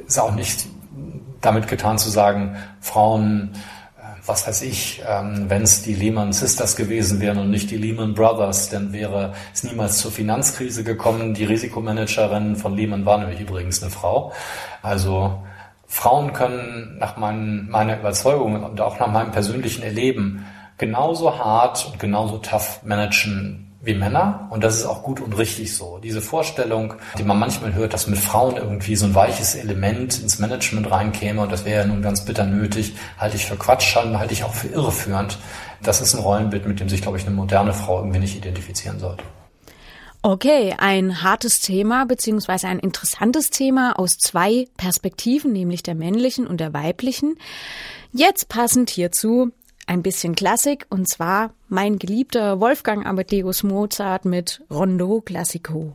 ist 0.07 0.19
auch 0.19 0.35
nicht 0.35 0.67
damit 1.41 1.69
getan 1.69 1.99
zu 1.99 2.11
sagen, 2.11 2.57
Frauen, 2.81 3.53
äh, 3.99 4.03
was 4.25 4.47
weiß 4.47 4.63
ich, 4.63 5.03
ähm, 5.09 5.47
wenn 5.49 5.63
es 5.63 5.83
die 5.83 5.95
Lehman 5.95 6.33
Sisters 6.33 6.77
gewesen 6.77 7.21
wären 7.21 7.39
und 7.39 7.51
nicht 7.51 7.71
die 7.71 7.77
Lehman 7.77 8.15
Brothers, 8.15 8.69
dann 8.69 8.93
wäre 8.93 9.35
es 9.55 9.63
niemals 9.65 9.99
zur 9.99 10.11
Finanzkrise 10.11 10.85
gekommen. 10.85 11.35
Die 11.35 11.45
Risikomanagerin 11.45 12.57
von 12.57 12.77
Lehman 12.77 13.07
war 13.07 13.19
nämlich 13.19 13.41
übrigens 13.41 13.83
eine 13.83 13.91
Frau. 13.91 14.33
Also 14.83 15.43
Frauen 15.87 16.33
können 16.33 16.99
nach 16.99 17.17
mein, 17.17 17.69
meiner 17.69 17.99
Überzeugung 17.99 18.63
und 18.63 18.81
auch 18.81 18.99
nach 18.99 19.11
meinem 19.11 19.31
persönlichen 19.31 19.83
Erleben 19.83 20.45
genauso 20.79 21.39
hart 21.39 21.87
und 21.91 21.99
genauso 21.99 22.39
tough 22.39 22.81
managen 22.85 23.66
wie 23.87 23.95
Männer 23.95 24.49
und 24.51 24.65
das 24.65 24.77
ist 24.77 24.85
auch 24.85 25.03
gut 25.03 25.21
und 25.21 25.33
richtig 25.39 25.75
so. 25.75 25.99
Diese 26.03 26.21
Vorstellung, 26.21 26.95
die 27.19 27.23
man 27.23 27.39
manchmal 27.39 27.73
hört, 27.73 27.95
dass 27.95 28.07
mit 28.09 28.19
Frauen 28.19 28.57
irgendwie 28.57 28.97
so 28.97 29.07
ein 29.07 29.15
weiches 29.15 29.55
Element 29.55 30.21
ins 30.21 30.39
Management 30.39 30.91
reinkäme 30.91 31.41
und 31.41 31.53
das 31.53 31.65
wäre 31.65 31.83
ja 31.83 31.87
nun 31.87 32.03
ganz 32.03 32.25
bitter 32.25 32.45
nötig, 32.45 32.95
halte 33.17 33.37
ich 33.37 33.47
für 33.47 33.57
Quatsch, 33.57 33.95
halte 33.97 34.33
ich 34.33 34.45
auch 34.45 34.55
für 34.55 34.69
irreführend. 34.69 35.39
Das 35.83 36.01
ist 36.01 36.15
ein 36.15 36.21
Rollenbild, 36.21 36.67
mit 36.67 36.81
dem 36.81 36.89
sich, 36.89 37.01
glaube 37.01 37.19
ich, 37.19 37.27
eine 37.27 37.35
moderne 37.35 37.73
Frau 37.73 37.99
irgendwie 37.99 38.19
nicht 38.19 38.37
identifizieren 38.37 38.99
sollte. 38.99 39.23
Okay, 40.23 40.75
ein 40.77 41.23
hartes 41.23 41.61
Thema 41.61 42.05
beziehungsweise 42.05 42.67
ein 42.67 42.81
interessantes 42.81 43.51
Thema 43.51 43.97
aus 43.97 44.19
zwei 44.19 44.67
Perspektiven, 44.77 45.53
nämlich 45.53 45.85
der 45.85 45.95
männlichen 45.95 46.49
und 46.49 46.59
der 46.59 46.75
weiblichen. 46.75 47.37
Jetzt 48.13 48.49
passend 48.49 48.91
hierzu 48.91 49.53
ein 49.87 50.03
bisschen 50.03 50.35
Klassik 50.35 50.87
und 50.91 51.09
zwar 51.09 51.51
mein 51.69 51.99
geliebter 51.99 52.61
Wolfgang 52.61 53.07
Amadeus 53.07 53.63
Mozart 53.63 54.25
mit 54.25 54.63
Rondo 54.71 55.21
Classico. 55.21 55.95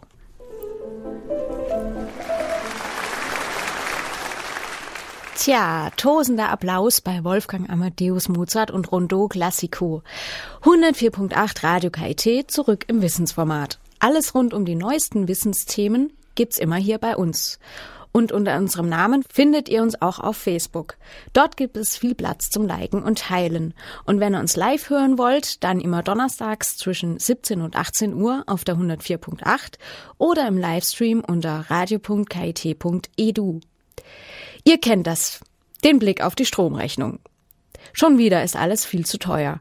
Tja, 5.37 5.89
tosender 5.97 6.49
Applaus 6.49 7.01
bei 7.01 7.23
Wolfgang 7.23 7.69
Amadeus 7.69 8.29
Mozart 8.29 8.69
und 8.69 8.91
Rondo 8.91 9.27
Classico. 9.27 10.03
104.8 10.61 11.63
Radio 11.63 11.89
KIT 11.89 12.51
zurück 12.51 12.85
im 12.87 13.01
Wissensformat. 13.01 13.79
Alles 13.99 14.35
rund 14.35 14.53
um 14.53 14.65
die 14.65 14.75
neuesten 14.75 15.27
Wissensthemen 15.27 16.13
gibt's 16.35 16.59
immer 16.59 16.75
hier 16.75 16.99
bei 16.99 17.15
uns 17.15 17.59
und 18.11 18.31
unter 18.31 18.57
unserem 18.57 18.89
Namen 18.89 19.23
findet 19.31 19.69
ihr 19.69 19.81
uns 19.81 20.01
auch 20.01 20.19
auf 20.19 20.37
Facebook. 20.37 20.97
Dort 21.33 21.57
gibt 21.57 21.77
es 21.77 21.97
viel 21.97 22.15
Platz 22.15 22.49
zum 22.49 22.65
Liken 22.65 23.03
und 23.03 23.19
Teilen. 23.19 23.73
Und 24.05 24.19
wenn 24.19 24.35
ihr 24.35 24.39
uns 24.39 24.55
live 24.55 24.89
hören 24.89 25.17
wollt, 25.17 25.63
dann 25.63 25.79
immer 25.79 26.03
donnerstags 26.03 26.77
zwischen 26.77 27.19
17 27.19 27.61
und 27.61 27.75
18 27.75 28.13
Uhr 28.13 28.43
auf 28.47 28.63
der 28.63 28.75
104.8 28.75 29.75
oder 30.17 30.47
im 30.47 30.57
Livestream 30.57 31.23
unter 31.25 31.65
radio.kit.edu. 31.69 33.59
Ihr 34.63 34.77
kennt 34.79 35.07
das. 35.07 35.39
Den 35.83 35.99
Blick 35.99 36.23
auf 36.23 36.35
die 36.35 36.45
Stromrechnung. 36.45 37.19
Schon 37.93 38.17
wieder 38.17 38.43
ist 38.43 38.55
alles 38.55 38.85
viel 38.85 39.05
zu 39.05 39.17
teuer. 39.17 39.59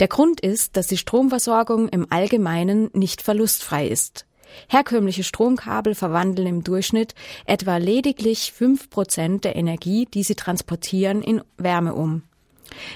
Der 0.00 0.08
Grund 0.08 0.40
ist, 0.40 0.76
dass 0.76 0.86
die 0.86 0.96
Stromversorgung 0.96 1.88
im 1.88 2.06
Allgemeinen 2.10 2.90
nicht 2.92 3.22
verlustfrei 3.22 3.86
ist. 3.86 4.26
Herkömmliche 4.68 5.24
Stromkabel 5.24 5.94
verwandeln 5.94 6.48
im 6.48 6.64
Durchschnitt 6.64 7.14
etwa 7.46 7.76
lediglich 7.76 8.52
fünf 8.52 8.90
Prozent 8.90 9.44
der 9.44 9.56
Energie, 9.56 10.06
die 10.12 10.22
sie 10.22 10.34
transportieren, 10.34 11.22
in 11.22 11.42
Wärme 11.56 11.94
um. 11.94 12.22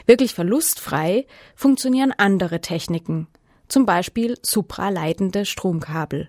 Wirklich 0.06 0.34
verlustfrei 0.34 1.26
funktionieren 1.54 2.12
andere 2.16 2.60
Techniken, 2.60 3.26
zum 3.68 3.86
Beispiel 3.86 4.38
supraleitende 4.42 5.44
Stromkabel. 5.44 6.28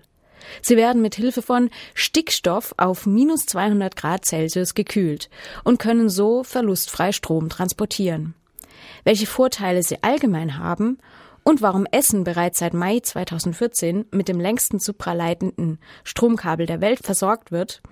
Sie 0.62 0.76
werden 0.76 1.02
mit 1.02 1.14
Hilfe 1.16 1.42
von 1.42 1.70
Stickstoff 1.94 2.74
auf 2.76 3.06
minus 3.06 3.46
200 3.46 3.96
Grad 3.96 4.24
Celsius 4.24 4.74
gekühlt 4.74 5.28
und 5.64 5.78
können 5.78 6.08
so 6.08 6.44
verlustfrei 6.44 7.12
Strom 7.12 7.48
transportieren. 7.48 8.34
Welche 9.04 9.26
Vorteile 9.26 9.82
sie 9.82 10.02
allgemein 10.02 10.58
haben 10.58 10.98
und 11.46 11.62
warum 11.62 11.86
Essen 11.92 12.24
bereits 12.24 12.58
seit 12.58 12.74
Mai 12.74 12.98
2014 12.98 14.06
mit 14.10 14.26
dem 14.26 14.40
längsten 14.40 14.80
supraleitenden 14.80 15.78
Stromkabel 16.02 16.66
der 16.66 16.80
Welt 16.80 16.98
versorgt 17.04 17.52
wird, 17.52 17.82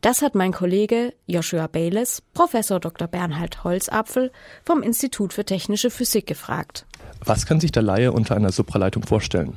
das 0.00 0.22
hat 0.22 0.34
mein 0.34 0.50
Kollege 0.50 1.14
Joshua 1.24 1.68
Bayles, 1.68 2.24
Professor 2.34 2.80
Dr. 2.80 3.06
Bernhard 3.06 3.62
Holzapfel 3.62 4.32
vom 4.64 4.82
Institut 4.82 5.32
für 5.32 5.44
Technische 5.44 5.90
Physik 5.90 6.26
gefragt. 6.26 6.84
Was 7.24 7.46
kann 7.46 7.60
sich 7.60 7.70
der 7.70 7.84
Laie 7.84 8.10
unter 8.10 8.34
einer 8.34 8.50
Supraleitung 8.50 9.04
vorstellen? 9.04 9.56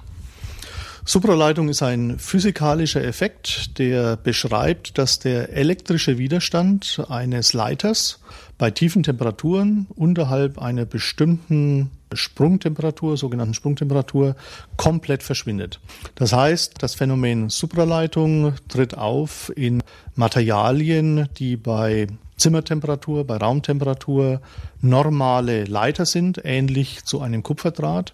Supraleitung 1.04 1.70
ist 1.70 1.82
ein 1.82 2.20
physikalischer 2.20 3.04
Effekt, 3.04 3.80
der 3.80 4.16
beschreibt, 4.16 5.00
dass 5.00 5.18
der 5.18 5.54
elektrische 5.54 6.20
Widerstand 6.20 7.02
eines 7.10 7.54
Leiters 7.54 8.20
bei 8.60 8.70
tiefen 8.70 9.02
Temperaturen 9.02 9.88
unterhalb 9.96 10.60
einer 10.60 10.86
bestimmten 10.86 11.90
Sprungtemperatur, 12.14 13.18
sogenannten 13.18 13.54
Sprungtemperatur, 13.54 14.36
komplett 14.78 15.24
verschwindet. 15.24 15.80
Das 16.16 16.34
heißt, 16.34 16.76
das 16.80 16.96
Phänomen 16.96 17.50
Supraleitung 17.50 18.54
tritt 18.68 18.98
auf 18.98 19.52
in 19.56 19.84
Materialien, 20.16 21.30
die 21.38 21.58
bei 21.58 22.08
Zimmertemperatur, 22.38 23.26
bei 23.26 23.38
Raumtemperatur 23.38 24.42
normale 24.82 25.66
Leiter 25.66 26.06
sind, 26.06 26.42
ähnlich 26.44 27.04
zu 27.06 27.22
einem 27.22 27.44
Kupferdraht 27.44 28.14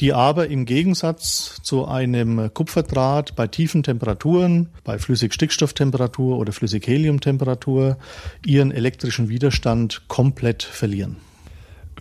die 0.00 0.12
aber 0.12 0.48
im 0.48 0.64
Gegensatz 0.64 1.60
zu 1.62 1.86
einem 1.86 2.52
Kupferdraht 2.54 3.34
bei 3.34 3.46
tiefen 3.48 3.82
Temperaturen, 3.82 4.68
bei 4.84 4.98
Flüssigstickstofftemperatur 4.98 6.38
oder 6.38 6.52
Flüssigheliumtemperatur, 6.52 7.98
ihren 8.46 8.70
elektrischen 8.70 9.28
Widerstand 9.28 10.02
komplett 10.08 10.62
verlieren. 10.62 11.16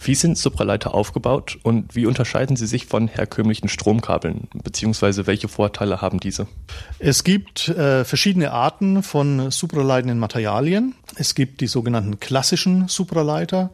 Wie 0.01 0.16
sind 0.16 0.38
Supraleiter 0.38 0.94
aufgebaut 0.94 1.58
und 1.63 1.96
wie 1.96 2.06
unterscheiden 2.06 2.56
sie 2.56 2.68
sich 2.68 2.86
von 2.86 3.08
herkömmlichen 3.08 3.70
Stromkabeln, 3.70 4.48
beziehungsweise 4.63 5.27
welche 5.27 5.48
Vorteile 5.48 6.01
haben 6.01 6.20
diese? 6.20 6.48
Es 7.00 7.24
gibt 7.24 7.70
äh, 7.70 8.06
verschiedene 8.06 8.51
Arten 8.51 9.04
von 9.04 9.51
supraleitenden 9.51 10.20
Materialien. 10.20 10.96
Es 11.16 11.36
gibt 11.36 11.62
die 11.62 11.68
sogenannten 11.68 12.20
klassischen 12.20 12.88
Supraleiter. 12.88 13.72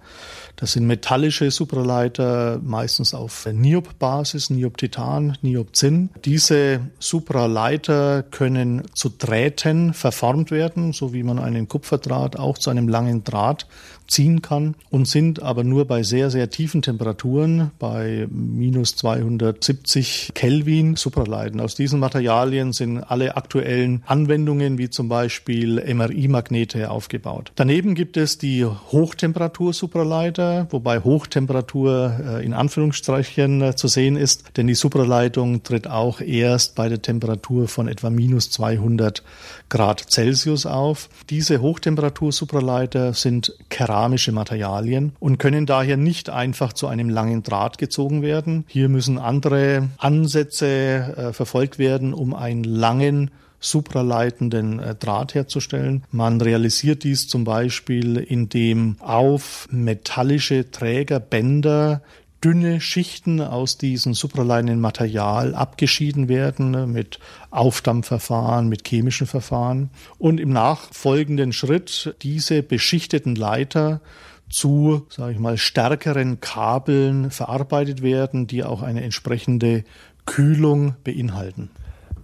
Das 0.56 0.74
sind 0.74 0.86
metallische 0.86 1.50
Supraleiter, 1.52 2.60
meistens 2.64 3.14
auf 3.14 3.48
Niob-Basis, 3.52 4.50
Niob-Titan, 4.50 5.38
Niob-Zinn. 5.42 6.10
Diese 6.24 6.82
Supraleiter 7.00 8.24
können 8.24 8.84
zu 8.94 9.10
Drähten 9.10 9.94
verformt 9.94 10.52
werden, 10.52 10.94
so 10.94 11.14
wie 11.14 11.24
man 11.24 11.40
einen 11.40 11.68
Kupferdraht 11.68 12.38
auch 12.38 12.58
zu 12.58 12.70
einem 12.70 12.88
langen 12.88 13.24
Draht 13.24 13.68
ziehen 14.08 14.42
kann 14.42 14.76
und 14.90 15.08
sind 15.08 15.42
aber 15.42 15.64
nur 15.64 15.86
bei 15.86 16.04
sehr, 16.04 16.30
sehr 16.30 16.50
tiefen 16.50 16.82
Temperaturen, 16.82 17.72
bei 17.80 18.28
minus 18.30 18.96
270 18.96 20.32
Kelvin, 20.34 20.96
supraleiten. 20.96 21.60
Aus 21.60 21.76
diesen 21.76 22.00
Materialien 22.00 22.74
sind 22.74 23.00
alle 23.00 23.38
aktuellen 23.38 24.04
Anwendungen, 24.06 24.78
wie 24.78 24.90
zum 24.90 25.10
Beispiel 25.10 25.82
MRI-Magnete, 25.94 26.92
aufgebaut. 26.92 27.52
Daneben 27.56 27.96
gibt 27.96 28.18
es 28.18 28.38
die 28.38 28.66
Hochtemperatur-Supraleiter, 28.66 30.43
wobei 30.70 31.00
Hochtemperatur 31.00 32.20
äh, 32.26 32.46
in 32.46 32.54
Anführungsstrichen 32.54 33.62
äh, 33.62 33.76
zu 33.76 33.88
sehen 33.88 34.16
ist, 34.16 34.58
denn 34.58 34.68
die 34.68 34.76
Supraleitung 34.76 35.64
tritt 35.64 35.88
auch 35.88 36.22
erst 36.22 36.76
bei 36.76 36.90
der 36.90 37.02
Temperatur 37.02 37.68
von 37.68 37.88
etwa 37.88 38.10
minus 38.10 38.50
200 38.52 39.24
Grad 39.70 40.06
Celsius 40.12 40.66
auf. 40.66 41.10
Diese 41.30 41.62
Hochtemperatur-Supraleiter 41.62 43.14
sind 43.14 43.56
keramische 43.70 44.32
Materialien 44.32 45.14
und 45.20 45.38
können 45.38 45.66
daher 45.66 45.98
nicht 45.98 46.30
einfach 46.30 46.74
zu 46.74 46.88
einem 46.88 47.10
langen 47.10 47.44
Draht 47.44 47.78
gezogen 47.78 48.22
werden. 48.22 48.66
Hier 48.68 48.90
müssen 48.90 49.18
andere 49.18 49.90
Ansätze 49.98 50.68
äh, 50.68 51.34
verfolgt 51.34 51.80
werden, 51.80 52.14
um 52.14 52.34
einen 52.34 52.64
langen 52.64 53.32
supraleitenden 53.64 54.80
äh, 54.80 54.96
Draht 54.96 55.34
herzustellen. 55.34 56.04
Man 56.12 56.42
realisiert 56.42 57.04
dies 57.04 57.28
zum 57.28 57.44
Beispiel, 57.44 58.18
indem 58.18 58.98
auf 59.00 59.68
metallische 59.72 60.70
Trägerbänder 60.70 62.02
dünne 62.44 62.82
Schichten 62.82 63.40
aus 63.40 63.78
diesem 63.78 64.14
supraleitenden 64.14 64.82
Material 64.82 65.56
abgeschieden 65.56 66.28
werden 66.28 66.72
ne, 66.72 66.86
mit 66.88 67.20
Aufdampfverfahren, 67.52 68.68
mit 68.68 68.86
chemischen 68.86 69.28
Verfahren 69.28 69.92
und 70.18 70.42
im 70.42 70.50
nachfolgenden 70.50 71.54
Schritt 71.54 72.16
diese 72.22 72.62
beschichteten 72.62 73.36
Leiter 73.36 74.02
zu, 74.50 75.08
sage 75.10 75.32
ich 75.32 75.40
mal, 75.40 75.58
stärkeren 75.58 76.42
Kabeln 76.42 77.32
verarbeitet 77.32 78.02
werden, 78.02 78.46
die 78.46 78.66
auch 78.66 78.82
eine 78.82 79.04
entsprechende 79.04 79.86
Kühlung 80.26 80.96
beinhalten. 81.06 81.70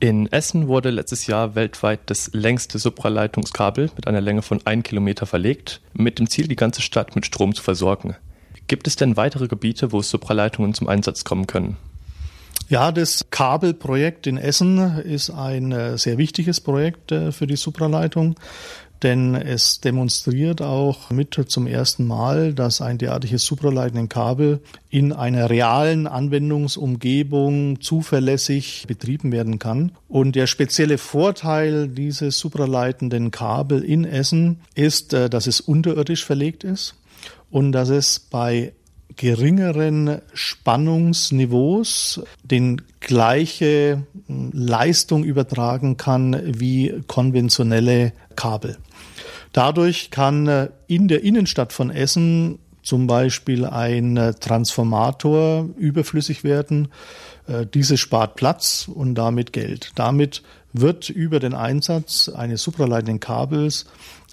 In 0.01 0.31
Essen 0.31 0.69
wurde 0.69 0.91
letztes 0.91 1.27
Jahr 1.27 1.55
weltweit 1.55 1.99
das 2.05 2.31
längste 2.31 2.79
Supraleitungskabel 2.79 3.91
mit 3.97 4.07
einer 4.07 4.21
Länge 4.21 4.41
von 4.41 4.65
1 4.65 4.83
Kilometer 4.85 5.25
verlegt, 5.25 5.81
mit 5.91 6.19
dem 6.19 6.29
Ziel, 6.29 6.47
die 6.47 6.55
ganze 6.55 6.81
Stadt 6.81 7.15
mit 7.15 7.25
Strom 7.25 7.53
zu 7.53 7.61
versorgen. 7.61 8.15
Gibt 8.67 8.87
es 8.87 8.95
denn 8.95 9.17
weitere 9.17 9.49
Gebiete, 9.49 9.91
wo 9.91 10.01
Supraleitungen 10.01 10.73
zum 10.73 10.87
Einsatz 10.87 11.25
kommen 11.25 11.47
können? 11.47 11.75
Ja, 12.69 12.93
das 12.93 13.29
Kabelprojekt 13.29 14.25
in 14.25 14.37
Essen 14.37 14.99
ist 14.99 15.31
ein 15.31 15.73
äh, 15.73 15.97
sehr 15.97 16.17
wichtiges 16.17 16.61
Projekt 16.61 17.11
äh, 17.11 17.33
für 17.33 17.47
die 17.47 17.57
Supraleitung, 17.57 18.35
denn 19.03 19.35
es 19.35 19.79
demonstriert 19.79 20.61
auch 20.61 21.09
mit 21.09 21.39
zum 21.47 21.67
ersten 21.67 22.05
Mal, 22.05 22.53
dass 22.53 22.81
ein 22.81 22.97
derartiges 22.97 23.45
supraleitenden 23.45 24.09
Kabel 24.09 24.59
in 24.89 25.13
einer 25.13 25.49
realen 25.49 26.07
Anwendungsumgebung 26.07 27.81
zuverlässig 27.81 28.85
betrieben 28.87 29.31
werden 29.31 29.59
kann. 29.59 29.93
Und 30.07 30.35
der 30.35 30.47
spezielle 30.47 30.97
Vorteil 30.97 31.87
dieses 31.87 32.39
supraleitenden 32.39 33.31
Kabel 33.31 33.83
in 33.83 34.03
Essen 34.05 34.59
ist, 34.75 35.13
äh, 35.13 35.29
dass 35.29 35.47
es 35.47 35.61
unterirdisch 35.61 36.25
verlegt 36.25 36.63
ist 36.63 36.95
und 37.49 37.71
dass 37.71 37.89
es 37.89 38.19
bei 38.19 38.73
geringeren 39.15 40.21
Spannungsniveaus 40.33 42.21
den 42.43 42.81
gleiche 43.01 44.03
hm, 44.27 44.51
Leistung 44.53 45.23
übertragen 45.23 45.97
kann 45.97 46.39
wie 46.45 47.01
konventionelle 47.07 48.13
Kabel. 48.35 48.77
Dadurch 49.53 50.11
kann 50.11 50.47
äh, 50.47 50.69
in 50.87 51.07
der 51.07 51.23
Innenstadt 51.23 51.73
von 51.73 51.89
Essen 51.89 52.59
zum 52.83 53.07
Beispiel 53.07 53.65
ein 53.65 54.17
äh, 54.17 54.33
Transformator 54.33 55.69
überflüssig 55.77 56.43
werden. 56.43 56.89
Äh, 57.47 57.65
Diese 57.65 57.97
spart 57.97 58.35
Platz 58.35 58.89
und 58.93 59.15
damit 59.15 59.53
Geld. 59.53 59.91
Damit 59.95 60.43
wird 60.73 61.09
über 61.09 61.39
den 61.39 61.53
Einsatz 61.53 62.29
eines 62.29 62.63
supraleitenden 62.63 63.19
Kabels 63.19 63.85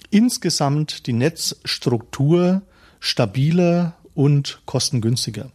insgesamt 0.09 1.07
die 1.07 1.13
Netzstruktur 1.13 2.61
stabiler 2.99 3.93
und 4.13 4.61
kostengünstiger. 4.65 5.51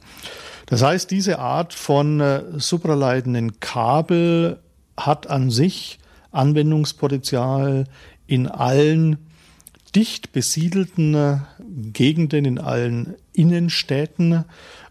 Das 0.66 0.82
heißt, 0.82 1.10
diese 1.10 1.38
Art 1.38 1.74
von 1.74 2.20
äh, 2.20 2.42
supraleitenden 2.56 3.60
Kabel 3.60 4.58
hat 4.96 5.28
an 5.28 5.50
sich 5.50 5.98
Anwendungspotenzial 6.30 7.84
in 8.26 8.46
allen 8.48 9.18
dicht 9.94 10.32
besiedelten 10.32 11.42
Gegenden, 11.92 12.44
in 12.44 12.58
allen 12.58 13.14
Innenstädten, 13.32 14.44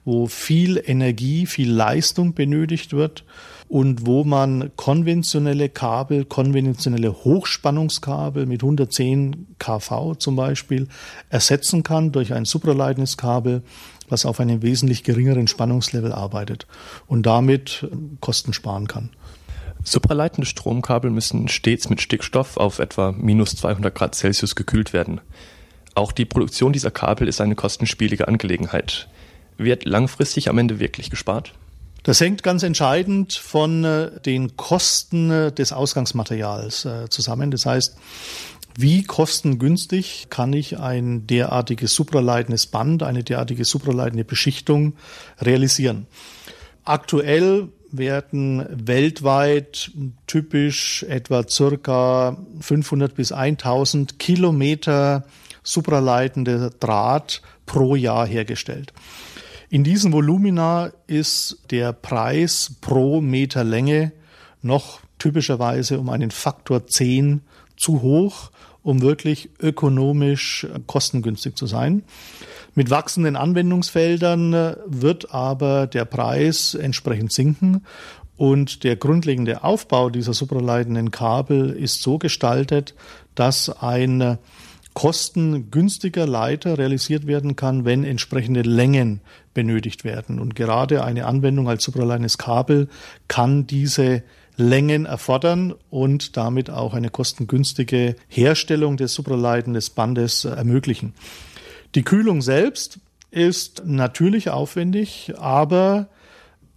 wo 0.05 0.27
viel 0.27 0.81
Energie, 0.83 1.45
viel 1.45 1.71
Leistung 1.71 2.33
benötigt 2.33 2.93
wird 2.93 3.23
und 3.67 4.05
wo 4.05 4.23
man 4.23 4.71
konventionelle 4.75 5.69
Kabel, 5.69 6.25
konventionelle 6.25 7.13
Hochspannungskabel 7.23 8.45
mit 8.45 8.63
110 8.63 9.55
kV 9.59 10.15
zum 10.15 10.35
Beispiel 10.35 10.87
ersetzen 11.29 11.83
kann 11.83 12.11
durch 12.11 12.33
ein 12.33 12.45
supraleitendes 12.45 13.17
Kabel, 13.17 13.63
was 14.09 14.25
auf 14.25 14.39
einem 14.39 14.61
wesentlich 14.61 15.03
geringeren 15.03 15.47
Spannungslevel 15.47 16.11
arbeitet 16.11 16.67
und 17.07 17.25
damit 17.25 17.87
Kosten 18.19 18.53
sparen 18.53 18.87
kann. 18.87 19.11
Supraleitende 19.83 20.45
Stromkabel 20.45 21.09
müssen 21.09 21.47
stets 21.47 21.89
mit 21.89 22.01
Stickstoff 22.01 22.57
auf 22.57 22.79
etwa 22.79 23.11
minus 23.11 23.55
200 23.55 23.93
Grad 23.93 24.15
Celsius 24.15 24.55
gekühlt 24.55 24.93
werden. 24.93 25.21
Auch 25.95 26.11
die 26.11 26.25
Produktion 26.25 26.71
dieser 26.71 26.91
Kabel 26.91 27.27
ist 27.27 27.41
eine 27.41 27.55
kostenspielige 27.55 28.27
Angelegenheit. 28.27 29.09
Wird 29.57 29.85
langfristig 29.85 30.49
am 30.49 30.57
Ende 30.57 30.79
wirklich 30.79 31.09
gespart? 31.09 31.53
Das 32.03 32.19
hängt 32.19 32.41
ganz 32.41 32.63
entscheidend 32.63 33.33
von 33.33 33.83
äh, 33.83 34.19
den 34.21 34.55
Kosten 34.55 35.29
äh, 35.29 35.51
des 35.51 35.71
Ausgangsmaterials 35.71 36.85
äh, 36.85 37.09
zusammen. 37.09 37.51
Das 37.51 37.65
heißt, 37.65 37.95
wie 38.77 39.03
kostengünstig 39.03 40.27
kann 40.29 40.53
ich 40.53 40.79
ein 40.79 41.27
derartiges 41.27 41.93
supraleitendes 41.93 42.67
Band, 42.67 43.03
eine 43.03 43.23
derartige 43.23 43.65
supraleitende 43.65 44.23
Beschichtung 44.23 44.93
realisieren? 45.39 46.07
Aktuell 46.85 47.69
werden 47.91 48.65
weltweit 48.69 49.91
typisch 50.27 51.03
etwa 51.03 51.47
circa 51.47 52.37
500 52.59 53.15
bis 53.15 53.31
1000 53.31 54.19
Kilometer 54.19 55.25
supraleitende 55.63 56.71
Draht 56.79 57.41
pro 57.65 57.95
Jahr 57.95 58.25
hergestellt. 58.25 58.93
In 59.69 59.83
diesen 59.83 60.11
Volumina 60.11 60.91
ist 61.07 61.59
der 61.71 61.93
Preis 61.93 62.75
pro 62.81 63.21
Meter 63.21 63.63
Länge 63.63 64.11
noch 64.61 64.99
typischerweise 65.17 65.99
um 65.99 66.09
einen 66.09 66.31
Faktor 66.31 66.87
10 66.87 67.41
zu 67.77 68.01
hoch, 68.01 68.51
um 68.83 69.01
wirklich 69.01 69.49
ökonomisch 69.59 70.67
kostengünstig 70.87 71.55
zu 71.55 71.67
sein. 71.67 72.03
Mit 72.73 72.89
wachsenden 72.89 73.35
Anwendungsfeldern 73.35 74.75
wird 74.85 75.33
aber 75.33 75.87
der 75.87 76.05
Preis 76.05 76.73
entsprechend 76.73 77.33
sinken 77.33 77.83
und 78.37 78.83
der 78.83 78.95
grundlegende 78.95 79.63
Aufbau 79.63 80.09
dieser 80.09 80.33
supraleitenden 80.33 81.11
Kabel 81.11 81.69
ist 81.69 82.01
so 82.01 82.17
gestaltet, 82.17 82.95
dass 83.35 83.69
ein 83.81 84.39
kostengünstiger 84.93 86.25
Leiter 86.25 86.77
realisiert 86.77 87.27
werden 87.27 87.55
kann, 87.55 87.85
wenn 87.85 88.03
entsprechende 88.03 88.61
Längen 88.61 89.21
benötigt 89.53 90.03
werden. 90.03 90.39
Und 90.39 90.55
gerade 90.55 91.03
eine 91.03 91.25
Anwendung 91.25 91.69
als 91.69 91.83
supraleines 91.83 92.37
Kabel 92.37 92.87
kann 93.27 93.67
diese 93.67 94.23
Längen 94.57 95.05
erfordern 95.05 95.73
und 95.89 96.35
damit 96.35 96.69
auch 96.69 96.93
eine 96.93 97.09
kostengünstige 97.09 98.15
Herstellung 98.27 98.97
des 98.97 99.13
Supraleiten 99.13 99.73
des 99.73 99.89
Bandes 99.91 100.45
ermöglichen. 100.45 101.13
Die 101.95 102.03
Kühlung 102.03 102.41
selbst 102.41 102.99
ist 103.31 103.83
natürlich 103.85 104.49
aufwendig, 104.49 105.33
aber 105.37 106.07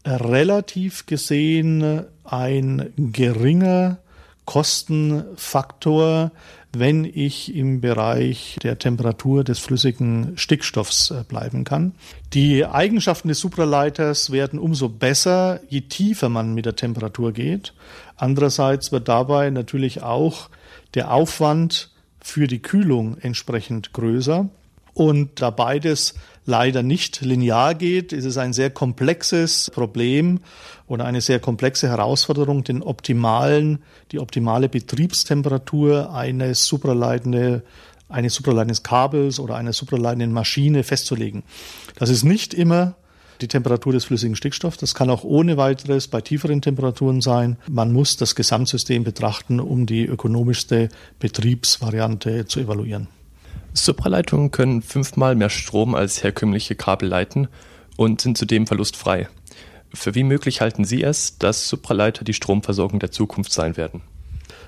relativ 0.04 1.06
gesehen 1.06 2.04
ein 2.24 2.92
geringer 2.96 3.98
Kostenfaktor, 4.44 6.30
wenn 6.72 7.04
ich 7.04 7.54
im 7.54 7.80
Bereich 7.80 8.58
der 8.62 8.78
Temperatur 8.78 9.44
des 9.44 9.58
flüssigen 9.58 10.36
Stickstoffs 10.36 11.10
äh, 11.10 11.22
bleiben 11.26 11.64
kann. 11.64 11.94
Die 12.32 12.66
Eigenschaften 12.66 13.28
des 13.28 13.38
Supraleiters 13.38 14.32
werden 14.32 14.58
umso 14.58 14.88
besser, 14.88 15.60
je 15.68 15.82
tiefer 15.82 16.28
man 16.28 16.52
mit 16.52 16.66
der 16.66 16.76
Temperatur 16.76 17.32
geht. 17.32 17.72
Andererseits 18.16 18.92
wird 18.92 19.08
dabei 19.08 19.50
natürlich 19.50 20.02
auch 20.02 20.50
der 20.94 21.12
Aufwand 21.12 21.90
für 22.20 22.46
die 22.46 22.60
Kühlung 22.60 23.16
entsprechend 23.18 23.92
größer. 23.92 24.48
Und 24.94 25.42
da 25.42 25.50
beides 25.50 26.14
leider 26.46 26.82
nicht 26.82 27.20
linear 27.20 27.74
geht, 27.74 28.12
ist 28.12 28.24
es 28.24 28.38
ein 28.38 28.52
sehr 28.52 28.70
komplexes 28.70 29.70
Problem 29.70 30.40
oder 30.86 31.04
eine 31.04 31.20
sehr 31.20 31.40
komplexe 31.40 31.88
Herausforderung, 31.88 32.64
den 32.64 32.82
optimalen, 32.82 33.82
die 34.12 34.20
optimale 34.20 34.68
Betriebstemperatur 34.68 36.14
eines 36.14 36.64
supraleitende 36.66 37.62
eines 38.08 38.34
supraleitenden 38.34 38.82
Kabels 38.82 39.40
oder 39.40 39.56
einer 39.56 39.72
supraleitenden 39.72 40.32
Maschine 40.32 40.84
festzulegen. 40.84 41.42
Das 41.96 42.10
ist 42.10 42.22
nicht 42.22 42.54
immer 42.54 42.94
die 43.40 43.48
Temperatur 43.48 43.92
des 43.92 44.04
flüssigen 44.04 44.36
Stickstoffs. 44.36 44.76
Das 44.76 44.94
kann 44.94 45.10
auch 45.10 45.24
ohne 45.24 45.56
weiteres 45.56 46.06
bei 46.06 46.20
tieferen 46.20 46.62
Temperaturen 46.62 47.20
sein. 47.20 47.56
Man 47.68 47.92
muss 47.92 48.16
das 48.16 48.34
Gesamtsystem 48.34 49.02
betrachten, 49.04 49.58
um 49.58 49.86
die 49.86 50.04
ökonomischste 50.04 50.90
Betriebsvariante 51.18 52.46
zu 52.46 52.60
evaluieren. 52.60 53.08
Supraleitungen 53.74 54.50
können 54.50 54.82
fünfmal 54.82 55.34
mehr 55.34 55.50
Strom 55.50 55.94
als 55.94 56.22
herkömmliche 56.22 56.76
Kabel 56.76 57.08
leiten 57.08 57.48
und 57.96 58.20
sind 58.20 58.38
zudem 58.38 58.66
verlustfrei. 58.66 59.28
Für 59.92 60.14
wie 60.14 60.24
möglich 60.24 60.60
halten 60.60 60.84
Sie 60.84 61.02
es, 61.02 61.38
dass 61.38 61.68
Supraleiter 61.68 62.24
die 62.24 62.34
Stromversorgung 62.34 62.98
der 62.98 63.10
Zukunft 63.10 63.52
sein 63.52 63.76
werden? 63.76 64.02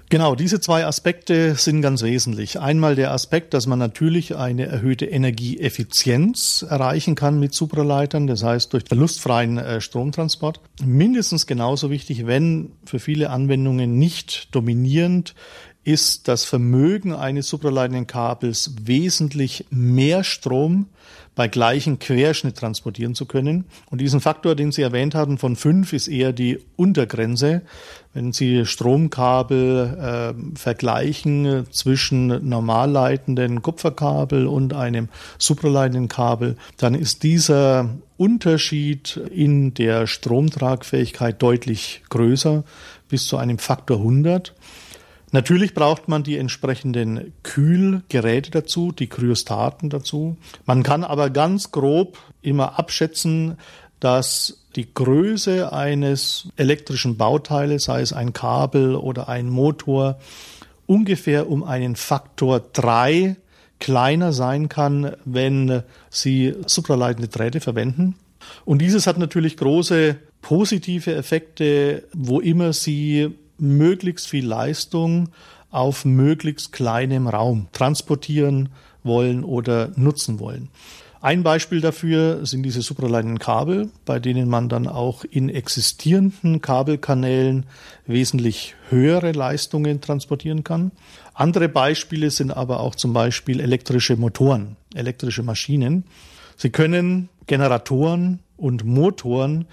Genau, 0.09 0.37
diese 0.37 0.61
zwei 0.61 0.87
Aspekte 0.87 1.57
sind 1.57 1.83
ganz 1.83 2.03
wesentlich. 2.03 2.61
Einmal 2.61 2.95
der 2.95 3.11
Aspekt, 3.11 3.55
dass 3.55 3.67
man 3.67 3.81
natürlich 3.81 4.37
eine 4.37 4.67
erhöhte 4.67 5.07
Energieeffizienz 5.07 6.65
erreichen 6.69 7.17
kann 7.17 7.41
mit 7.41 7.53
Supraleitern, 7.55 8.29
das 8.29 8.45
heißt 8.45 8.73
durch 8.73 8.85
verlustfreien 8.87 9.59
äh, 9.59 9.81
Stromtransport. 9.81 10.61
Mindestens 10.85 11.49
genauso 11.49 11.91
wichtig, 11.91 12.25
wenn 12.25 12.71
für 12.85 13.01
viele 13.01 13.31
Anwendungen 13.31 13.99
nicht 13.99 14.55
dominierend 14.55 15.35
ist 15.87 16.27
das 16.27 16.45
Vermögen 16.45 17.13
eines 17.13 17.49
supraleitenden 17.49 18.09
Kabels 18.09 18.73
wesentlich 18.83 19.67
mehr 19.71 20.25
Strom 20.25 20.87
bei 21.37 21.47
gleichem 21.47 22.01
Querschnitt 22.01 22.57
transportieren 22.57 23.15
zu 23.15 23.25
können. 23.25 23.67
Und 23.89 24.01
diesen 24.01 24.21
Faktor, 24.21 24.57
den 24.57 24.73
Sie 24.73 24.83
erwähnt 24.83 25.15
hatten, 25.15 25.39
von 25.39 25.55
fünf, 25.55 25.93
ist 25.93 26.09
eher 26.09 26.33
die 26.33 26.59
Untergrenze. 26.75 27.63
Wenn 28.15 28.33
Sie 28.33 28.67
Stromkabel 28.67 30.35
äh, 30.35 30.59
vergleichen 30.59 31.67
zwischen 31.71 32.49
normalleitenden 32.49 33.63
Kupferkabel 33.63 34.49
und 34.49 34.75
einem 34.75 35.09
supraleitenden 35.39 36.09
Kabel, 36.09 36.57
dann 36.79 36.97
ist 36.97 37.23
dieser 37.23 37.91
Unterschied 38.17 39.21
in 39.31 39.73
der 39.75 40.09
Stromtragfähigkeit 40.09 41.41
deutlich 41.41 42.03
größer, 42.09 42.65
bis 43.09 43.27
zu 43.27 43.37
einem 43.37 43.59
Faktor 43.59 43.99
100. 43.99 44.53
Natürlich 45.37 45.75
braucht 45.75 46.09
man 46.09 46.23
die 46.23 46.39
entsprechenden 46.39 47.35
Kühlgeräte 47.43 48.51
dazu, 48.51 48.91
die 48.91 49.07
Kryostaten 49.07 49.91
dazu. 49.91 50.39
Man 50.65 50.83
kann 50.83 51.05
aber 51.05 51.29
ganz 51.29 51.73
grob 51.73 52.17
immer 52.41 52.79
abschätzen, 52.79 53.59
dass 54.01 54.65
die 54.77 54.95
Größe 54.95 55.75
eines 55.75 56.49
elektrischen 56.57 57.19
Bauteiles, 57.19 57.85
sei 57.85 58.01
es 58.01 58.15
ein 58.15 58.33
Kabel 58.33 58.95
oder 58.95 59.29
ein 59.29 59.51
Motor, 59.51 60.19
ungefähr 60.87 61.51
um 61.51 61.65
einen 61.65 61.97
Faktor 61.97 62.61
drei 62.73 63.37
kleiner 63.79 64.33
sein 64.33 64.71
kann, 64.71 65.17
wenn 65.27 65.83
Sie 66.09 66.55
supraleitende 66.65 67.29
Drähte 67.29 67.61
verwenden. 67.61 68.15
Und 68.65 68.79
dieses 68.79 69.07
hat 69.07 69.19
natürlich 69.19 69.59
große 69.59 70.17
positive 70.41 71.15
Effekte, 71.15 72.05
wo 72.15 72.41
immer 72.41 72.73
Sie 72.73 73.35
möglichst 73.59 74.29
viel 74.29 74.47
Leistung 74.47 75.29
auf 75.71 76.05
möglichst 76.05 76.73
kleinem 76.73 77.29
Raum 77.29 77.69
transportieren 77.73 78.71
wollen 79.03 79.45
oder 79.45 79.93
nutzen 79.97 80.41
wollen. 80.41 80.69
Ein 81.21 81.43
Beispiel 81.43 81.81
dafür 81.81 82.47
sind 82.47 82.63
diese 82.63 82.83
supraleitenden 82.83 83.39
Kabel, 83.39 83.91
bei 84.05 84.21
denen 84.21 84.49
man 84.49 84.69
dann 84.69 84.87
auch 84.87 85.25
in 85.25 85.49
existierenden 85.49 86.61
Kabelkanälen 86.61 87.67
wesentlich 88.07 88.77
höhere 88.91 89.33
Leistungen 89.33 90.01
transportieren 90.01 90.63
kann. 90.63 90.93
Andere 91.35 91.69
Beispiele 91.69 92.31
sind 92.31 92.53
aber 92.53 92.81
auch 92.81 92.95
zum 92.95 93.13
Beispiel 93.13 93.61
elektrische 93.61 94.17
Motoren, 94.17 94.77
elektrische 94.95 95.43
Maschinen. 95.43 96.05
Sie 96.57 96.71
können 96.71 97.29
Generatoren 97.47 98.41
und 98.57 98.85
Motoren 98.85 99.67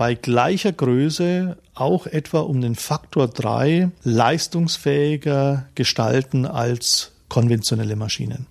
bei 0.00 0.14
gleicher 0.14 0.72
Größe 0.72 1.58
auch 1.74 2.06
etwa 2.06 2.40
um 2.40 2.62
den 2.62 2.74
Faktor 2.74 3.28
drei 3.28 3.90
leistungsfähiger 4.02 5.66
gestalten 5.74 6.46
als 6.46 7.12
konventionelle 7.28 7.96
Maschinen. 7.96 8.46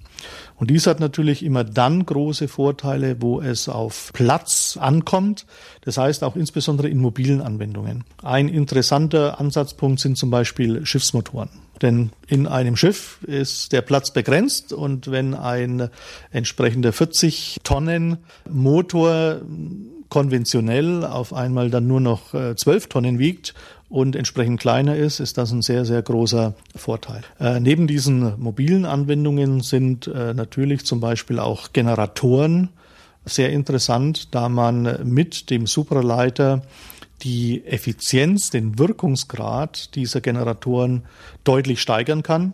Und 0.57 0.69
dies 0.69 0.85
hat 0.85 0.99
natürlich 0.99 1.43
immer 1.43 1.63
dann 1.63 2.05
große 2.05 2.47
Vorteile, 2.49 3.19
wo 3.19 3.41
es 3.41 3.67
auf 3.67 4.11
Platz 4.13 4.77
ankommt. 4.79 5.47
Das 5.81 5.97
heißt 5.97 6.23
auch 6.23 6.35
insbesondere 6.35 6.87
in 6.87 6.99
mobilen 6.99 7.41
Anwendungen. 7.41 8.03
Ein 8.21 8.47
interessanter 8.47 9.39
Ansatzpunkt 9.39 9.99
sind 10.01 10.19
zum 10.19 10.29
Beispiel 10.29 10.85
Schiffsmotoren. 10.85 11.49
Denn 11.81 12.11
in 12.27 12.45
einem 12.45 12.75
Schiff 12.75 13.23
ist 13.23 13.71
der 13.71 13.81
Platz 13.81 14.11
begrenzt 14.11 14.71
und 14.71 15.09
wenn 15.09 15.33
ein 15.33 15.89
entsprechender 16.29 16.93
40 16.93 17.61
Tonnen 17.63 18.17
Motor 18.47 19.41
konventionell 20.09 21.05
auf 21.05 21.33
einmal 21.33 21.69
dann 21.69 21.87
nur 21.87 22.01
noch 22.01 22.33
äh, 22.33 22.55
zwölf 22.55 22.87
Tonnen 22.87 23.19
wiegt 23.19 23.53
und 23.89 24.15
entsprechend 24.15 24.59
kleiner 24.59 24.95
ist, 24.95 25.19
ist 25.19 25.37
das 25.37 25.51
ein 25.51 25.61
sehr, 25.61 25.85
sehr 25.85 26.01
großer 26.01 26.53
Vorteil. 26.75 27.21
Äh, 27.39 27.59
neben 27.59 27.87
diesen 27.87 28.39
mobilen 28.39 28.85
Anwendungen 28.85 29.61
sind 29.61 30.07
äh, 30.07 30.33
natürlich 30.33 30.85
zum 30.85 30.99
Beispiel 30.99 31.39
auch 31.39 31.73
Generatoren 31.73 32.69
sehr 33.25 33.51
interessant, 33.51 34.33
da 34.33 34.49
man 34.49 34.99
mit 35.03 35.49
dem 35.49 35.67
Supraleiter 35.67 36.61
die 37.21 37.65
Effizienz, 37.65 38.49
den 38.49 38.79
Wirkungsgrad 38.79 39.95
dieser 39.95 40.21
Generatoren 40.21 41.03
deutlich 41.43 41.81
steigern 41.81 42.23
kann. 42.23 42.53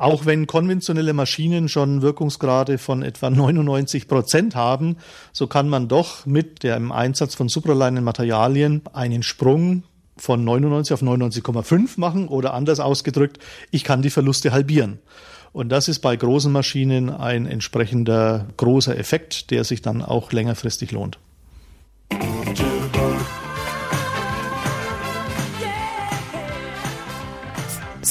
Auch 0.00 0.24
wenn 0.24 0.46
konventionelle 0.46 1.12
Maschinen 1.12 1.68
schon 1.68 2.00
Wirkungsgrade 2.00 2.78
von 2.78 3.02
etwa 3.02 3.28
99 3.28 4.08
Prozent 4.08 4.56
haben, 4.56 4.96
so 5.30 5.46
kann 5.46 5.68
man 5.68 5.88
doch 5.88 6.24
mit 6.24 6.62
dem 6.62 6.90
Einsatz 6.90 7.34
von 7.34 7.50
supraleinen 7.50 8.02
Materialien 8.02 8.80
einen 8.94 9.22
Sprung 9.22 9.82
von 10.16 10.42
99 10.42 10.94
auf 10.94 11.02
99,5 11.02 12.00
machen 12.00 12.28
oder 12.28 12.54
anders 12.54 12.80
ausgedrückt, 12.80 13.40
ich 13.70 13.84
kann 13.84 14.00
die 14.00 14.08
Verluste 14.08 14.52
halbieren. 14.52 15.00
Und 15.52 15.68
das 15.68 15.86
ist 15.86 15.98
bei 15.98 16.16
großen 16.16 16.50
Maschinen 16.50 17.10
ein 17.10 17.44
entsprechender 17.44 18.46
großer 18.56 18.96
Effekt, 18.96 19.50
der 19.50 19.64
sich 19.64 19.82
dann 19.82 20.00
auch 20.00 20.32
längerfristig 20.32 20.92
lohnt. 20.92 21.18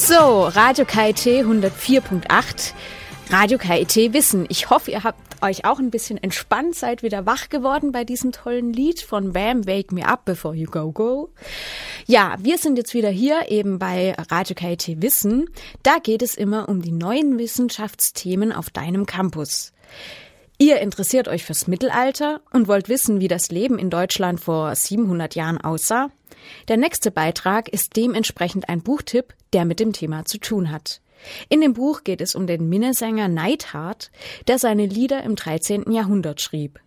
So, 0.09 0.47
Radio 0.47 0.85
KIT 0.85 1.45
104.8. 1.45 2.73
Radio 3.29 3.59
KIT 3.59 4.11
Wissen. 4.11 4.47
Ich 4.49 4.71
hoffe, 4.71 4.89
ihr 4.89 5.03
habt 5.03 5.43
euch 5.43 5.65
auch 5.65 5.77
ein 5.77 5.91
bisschen 5.91 6.17
entspannt, 6.17 6.73
seid 6.73 7.03
wieder 7.03 7.27
wach 7.27 7.49
geworden 7.49 7.91
bei 7.91 8.05
diesem 8.05 8.31
tollen 8.31 8.73
Lied 8.73 9.01
von 9.01 9.35
Wham, 9.35 9.67
Wake 9.67 9.91
Me 9.91 10.07
Up 10.07 10.25
Before 10.25 10.55
You 10.55 10.65
Go 10.65 10.91
Go. 10.91 11.29
Ja, 12.07 12.37
wir 12.39 12.57
sind 12.57 12.79
jetzt 12.79 12.95
wieder 12.95 13.11
hier 13.11 13.51
eben 13.51 13.77
bei 13.77 14.15
Radio 14.31 14.55
KIT 14.55 14.99
Wissen. 14.99 15.47
Da 15.83 15.99
geht 16.01 16.23
es 16.23 16.33
immer 16.33 16.69
um 16.69 16.81
die 16.81 16.91
neuen 16.91 17.37
Wissenschaftsthemen 17.37 18.51
auf 18.51 18.71
deinem 18.71 19.05
Campus. 19.05 19.73
Ihr 20.57 20.79
interessiert 20.79 21.27
euch 21.27 21.45
fürs 21.45 21.67
Mittelalter 21.67 22.41
und 22.51 22.67
wollt 22.67 22.89
wissen, 22.89 23.19
wie 23.19 23.27
das 23.27 23.51
Leben 23.51 23.77
in 23.77 23.91
Deutschland 23.91 24.39
vor 24.39 24.73
700 24.73 25.35
Jahren 25.35 25.59
aussah? 25.59 26.09
Der 26.67 26.77
nächste 26.77 27.11
Beitrag 27.11 27.69
ist 27.69 27.95
dementsprechend 27.95 28.69
ein 28.69 28.81
Buchtipp, 28.81 29.33
der 29.53 29.65
mit 29.65 29.79
dem 29.79 29.93
Thema 29.93 30.25
zu 30.25 30.37
tun 30.39 30.71
hat. 30.71 31.01
In 31.49 31.61
dem 31.61 31.73
Buch 31.73 32.03
geht 32.03 32.21
es 32.21 32.35
um 32.35 32.47
den 32.47 32.69
Minnesänger 32.69 33.27
Neidhart, 33.27 34.11
der 34.47 34.57
seine 34.57 34.85
Lieder 34.85 35.23
im 35.23 35.35
13. 35.35 35.91
Jahrhundert 35.91 36.41
schrieb. 36.41 36.79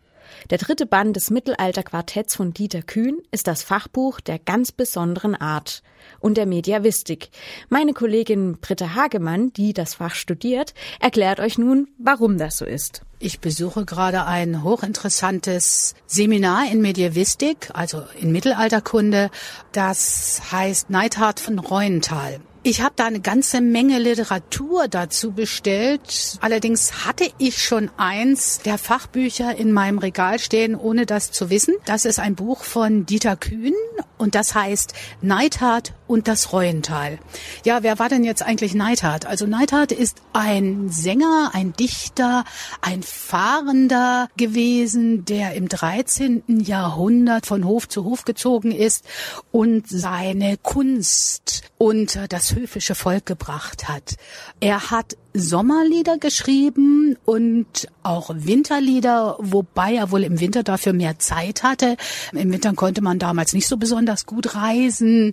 Der 0.51 0.59
dritte 0.59 0.87
Band 0.87 1.17
des 1.17 1.31
Mittelalterquartetts 1.31 2.37
von 2.37 2.53
Dieter 2.53 2.83
Kühn 2.83 3.19
ist 3.31 3.47
das 3.47 3.63
Fachbuch 3.63 4.21
der 4.21 4.39
ganz 4.39 4.73
besonderen 4.73 5.35
Art 5.35 5.83
und 6.21 6.37
der 6.37 6.47
Mediavistik. 6.47 7.31
Meine 7.69 7.93
Kollegin 7.93 8.59
Britta 8.61 8.95
Hagemann, 8.95 9.53
die 9.53 9.73
das 9.73 9.95
Fach 9.95 10.15
studiert, 10.15 10.75
erklärt 11.01 11.41
euch 11.41 11.59
nun, 11.59 11.89
warum 11.99 12.39
das 12.39 12.59
so 12.59 12.65
ist. 12.65 13.03
Ich 13.19 13.39
besuche 13.39 13.85
gerade 13.85 14.25
ein 14.25 14.65
hochinteressantes 14.65 15.95
Seminar 16.07 16.71
in 16.71 16.81
Medievistik, 16.81 17.71
also 17.73 18.03
in 18.21 18.33
Mittelalterkunde. 18.33 19.31
Das 19.71 20.43
heißt 20.51 20.91
Neidhard 20.91 21.39
von 21.39 21.59
Reuenthal. 21.59 22.41
Ich 22.65 22.81
habe 22.81 22.95
da 22.95 23.07
eine 23.07 23.19
ganze 23.19 23.61
Menge 23.61 23.99
Literatur 23.99 24.87
dazu 24.87 25.33
bestellt. 25.33 26.39
Allerdings 26.41 27.05
hatte 27.05 27.29
ich 27.39 27.61
schon 27.61 27.91
eins 27.97 28.61
der 28.61 28.79
Fachbücher 28.79 29.57
in 29.57 29.73
meinem 29.73 29.99
Regal 29.99 30.39
stehen, 30.39 30.77
ohne 30.77 31.05
das 31.05 31.33
zu 31.33 31.51
wissen. 31.51 31.75
Das 31.87 32.05
ist 32.05 32.21
ein 32.21 32.37
Buch 32.37 32.63
von 32.63 33.05
Dieter 33.05 33.35
Kühn 33.35 33.75
und 34.17 34.37
das 34.37 34.55
heißt 34.55 34.93
Neidhard 35.23 35.93
und 36.07 36.29
das 36.29 36.53
Reuental. 36.53 37.19
Ja, 37.65 37.83
wer 37.83 37.99
war 37.99 38.09
denn 38.09 38.23
jetzt 38.23 38.43
eigentlich 38.45 38.75
Neidhard? 38.75 39.27
Also 39.27 39.47
Neidhard 39.47 39.91
ist 39.91 40.19
ein 40.33 40.89
Sänger, 40.89 41.51
ein 41.55 41.73
Dichter, 41.73 42.45
ein 42.81 43.03
Fahrender 43.03 44.29
gewesen, 44.37 45.25
der 45.25 45.55
im 45.55 45.69
13. 45.69 46.45
Jahrhundert 46.61 47.47
von 47.47 47.65
Hof 47.65 47.89
zu 47.89 48.05
Hof 48.05 48.25
gezogen 48.25 48.71
ist 48.71 49.05
und 49.51 49.89
seine 49.89 50.57
Kunst 50.59 51.63
unter 51.79 52.29
das 52.29 52.52
höfische 52.55 52.95
Volk 52.95 53.27
gebracht 53.27 53.89
hat. 53.89 54.17
Er 54.61 54.91
hat 54.91 55.17
Sommerlieder 55.35 56.19
geschrieben 56.19 57.17
und 57.25 57.89
auch 58.03 58.31
Winterlieder, 58.35 59.37
wobei 59.39 59.95
er 59.95 60.11
wohl 60.11 60.25
im 60.25 60.41
Winter 60.41 60.63
dafür 60.63 60.93
mehr 60.93 61.19
Zeit 61.19 61.63
hatte. 61.63 61.97
Im 62.33 62.53
Winter 62.53 62.73
konnte 62.75 63.01
man 63.03 63.19
damals 63.19 63.53
nicht 63.53 63.67
so 63.67 63.77
besonders 63.77 64.27
gut 64.27 64.55
reisen. 64.55 65.33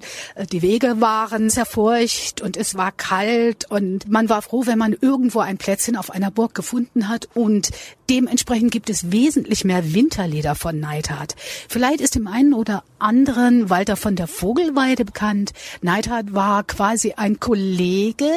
Die 0.51 0.61
Wege 0.61 1.01
waren 1.01 1.49
sehr 1.49 1.65
furcht 1.65 2.41
und 2.41 2.57
es 2.57 2.75
war 2.75 2.91
kalt 2.91 3.69
und 3.69 4.07
man 4.09 4.29
war 4.29 4.41
froh, 4.41 4.65
wenn 4.65 4.77
man 4.77 4.95
irgendwo 4.99 5.39
ein 5.39 5.57
Plätzchen 5.57 5.97
auf 5.97 6.11
einer 6.11 6.31
Burg 6.31 6.55
gefunden 6.55 7.09
hat 7.09 7.27
und 7.33 7.71
dementsprechend 8.09 8.71
gibt 8.71 8.89
es 8.89 9.11
wesentlich 9.11 9.65
mehr 9.65 9.93
Winterlieder 9.93 10.55
von 10.55 10.79
Neidhart. 10.79 11.35
Vielleicht 11.67 12.01
ist 12.01 12.15
dem 12.15 12.27
einen 12.27 12.53
oder 12.53 12.83
anderen 12.97 13.69
Walter 13.69 13.95
von 13.95 14.15
der 14.15 14.27
Vogelweide 14.27 15.05
bekannt. 15.05 15.51
Neidhart 15.81 16.33
war 16.33 16.63
quasi 16.63 17.13
ein 17.15 17.39
Kollege, 17.39 18.29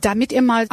damit 0.00 0.32
ihr 0.32 0.42
mal 0.42 0.66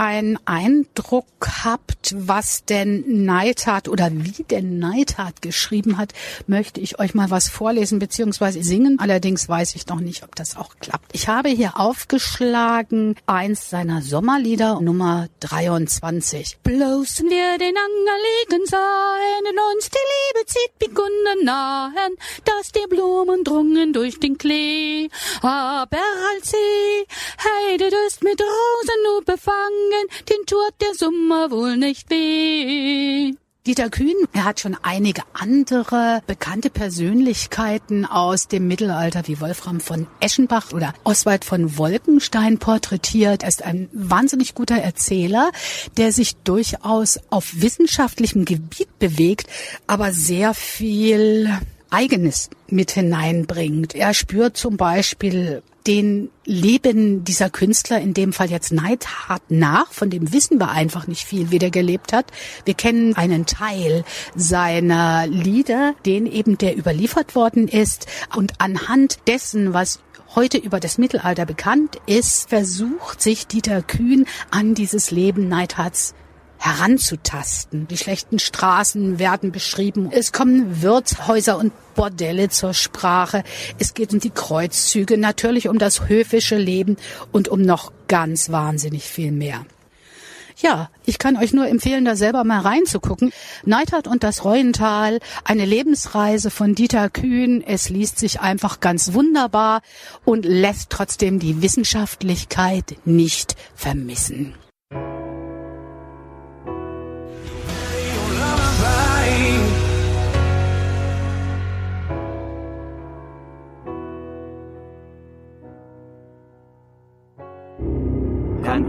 einen 0.46 0.84
Eindruck 0.96 1.26
habt, 1.64 2.14
was 2.16 2.66
denn 2.66 3.26
Neidhart 3.26 3.88
oder 3.88 4.10
wie 4.12 4.44
denn 4.44 4.80
Neidhart 4.80 5.42
geschrieben 5.42 5.98
hat, 5.98 6.14
möchte 6.48 6.80
ich 6.80 7.00
euch 7.00 7.14
mal 7.14 7.30
was 7.30 7.50
vorlesen 7.50 8.00
bzw. 8.00 8.62
singen. 8.62 8.98
Allerdings 9.00 9.48
weiß 9.48 9.76
ich 9.76 9.88
noch 9.88 10.00
nicht, 10.00 10.24
ob 10.24 10.36
das 10.36 10.56
auch 10.58 10.76
klappt. 10.80 11.12
Ich 11.14 11.28
habe 11.28 11.50
hier 11.50 11.80
aufgeschlagen 11.80 13.16
eins 13.26 13.70
seiner 13.70 14.02
Sommerlieder 14.02 14.80
Nummer 14.82 15.28
23. 15.42 16.58
Bloßen 16.64 17.30
wir 17.30 17.58
den 17.58 17.76
Anger 17.76 18.18
liegen 18.50 18.66
sein, 18.66 19.52
in 19.52 19.60
uns 19.74 19.90
die 19.90 19.98
Liebe 19.98 20.46
zieht 20.48 20.80
Bekunden 20.80 21.46
nahen, 21.46 22.14
dass 22.46 22.72
die 22.72 22.88
Blumen 22.88 23.44
drungen 23.44 23.94
durch 23.94 24.20
den 24.20 24.38
Klee. 24.38 25.10
Aber 25.42 25.98
als 26.36 26.52
sie 26.52 27.06
Heide 27.44 27.90
ist 28.08 28.24
mit 28.24 28.40
Rosen 28.40 29.04
nur 29.06 29.24
befangen, 29.24 30.08
den 30.30 30.46
tut 30.46 30.74
der 30.82 30.94
Sommer 30.96 31.52
wohl 31.52 31.78
nicht 31.78 32.10
weh. 32.10 33.34
Dieter 33.66 33.90
Kühn, 33.90 34.16
er 34.34 34.44
hat 34.44 34.60
schon 34.60 34.76
einige 34.84 35.22
andere 35.32 36.22
bekannte 36.28 36.70
Persönlichkeiten 36.70 38.06
aus 38.06 38.50
dem 38.50 38.68
Mittelalter 38.68 39.26
wie 39.28 39.40
Wolfram 39.40 39.80
von 39.80 40.06
Eschenbach 40.20 40.74
oder 40.74 40.94
Oswald 41.06 41.46
von 41.46 41.78
Wolkenstein 41.78 42.58
porträtiert. 42.58 43.44
Er 43.44 43.48
ist 43.48 43.64
ein 43.64 43.88
wahnsinnig 43.94 44.54
guter 44.54 44.76
Erzähler, 44.76 45.50
der 45.96 46.12
sich 46.12 46.36
durchaus 46.44 47.20
auf 47.30 47.62
wissenschaftlichem 47.62 48.44
Gebiet 48.44 49.00
bewegt, 49.00 49.48
aber 49.88 50.12
sehr 50.12 50.54
viel 50.54 51.50
Eigenes 51.94 52.50
mit 52.68 52.92
hineinbringt. 52.92 53.94
Er 53.94 54.14
spürt 54.14 54.58
zum 54.58 54.78
Beispiel 54.78 55.62
den 55.86 56.30
Leben 56.46 57.24
dieser 57.24 57.50
Künstler, 57.50 58.00
in 58.00 58.14
dem 58.14 58.34
Fall 58.34 58.50
jetzt 58.50 58.72
Neidhart, 58.72 59.44
nach. 59.50 59.92
Von 59.92 60.10
dem 60.10 60.34
wissen 60.34 60.60
wir 60.60 60.72
einfach 60.72 61.08
nicht 61.08 61.24
viel, 61.24 61.52
wie 61.52 61.60
der 61.60 61.72
gelebt 61.72 62.14
hat. 62.14 62.26
Wir 62.66 62.74
kennen 62.74 63.16
einen 63.16 63.46
Teil 63.46 64.04
seiner 64.36 65.28
Lieder, 65.28 65.94
den 66.06 66.26
eben 66.26 66.58
der 66.58 66.78
überliefert 66.78 67.36
worden 67.36 67.68
ist. 67.68 68.08
Und 68.36 68.54
anhand 68.60 69.20
dessen, 69.28 69.74
was 69.74 70.00
heute 70.36 70.58
über 70.58 70.80
das 70.80 70.98
Mittelalter 70.98 71.46
bekannt 71.46 71.98
ist, 72.08 72.50
versucht 72.50 73.22
sich 73.22 73.46
Dieter 73.46 73.82
Kühn 73.82 74.26
an 74.50 74.74
dieses 74.74 75.12
Leben 75.12 75.48
Neidharts 75.48 76.16
heranzutasten. 76.64 77.90
Die 77.90 77.98
schlechten 77.98 78.40
Straßen 78.40 79.20
werden 79.20 79.52
beschrieben. 79.52 80.10
Es 80.12 80.32
kommen 80.32 80.82
Wirtshäuser 80.82 81.58
und 81.58 81.74
Bordelle 81.94 82.48
zur 82.48 82.74
Sprache. 82.74 83.44
Es 83.80 83.94
geht 83.94 84.14
um 84.14 84.22
die 84.22 84.30
Kreuzzüge, 84.30 85.18
natürlich 85.18 85.68
um 85.68 85.78
das 85.78 86.08
höfische 86.08 86.56
Leben 86.56 86.96
und 87.34 87.50
um 87.50 87.62
noch 87.62 87.92
ganz 88.08 88.50
wahnsinnig 88.50 89.04
viel 89.04 89.34
mehr. 89.34 89.66
Ja, 90.56 90.90
ich 91.04 91.20
kann 91.20 91.36
euch 91.36 91.52
nur 91.52 91.68
empfehlen, 91.68 92.06
da 92.06 92.16
selber 92.16 92.46
mal 92.46 92.62
reinzugucken. 92.62 93.34
Neidhart 93.66 94.08
und 94.08 94.24
das 94.24 94.46
Reuental, 94.46 95.20
eine 95.44 95.66
Lebensreise 95.66 96.50
von 96.50 96.76
Dieter 96.76 97.10
Kühn. 97.10 97.62
Es 97.62 97.90
liest 97.90 98.20
sich 98.20 98.40
einfach 98.40 98.80
ganz 98.80 99.12
wunderbar 99.14 99.82
und 100.24 100.46
lässt 100.46 100.92
trotzdem 100.92 101.40
die 101.40 101.62
Wissenschaftlichkeit 101.62 102.96
nicht 103.04 103.58
vermissen. 103.76 104.56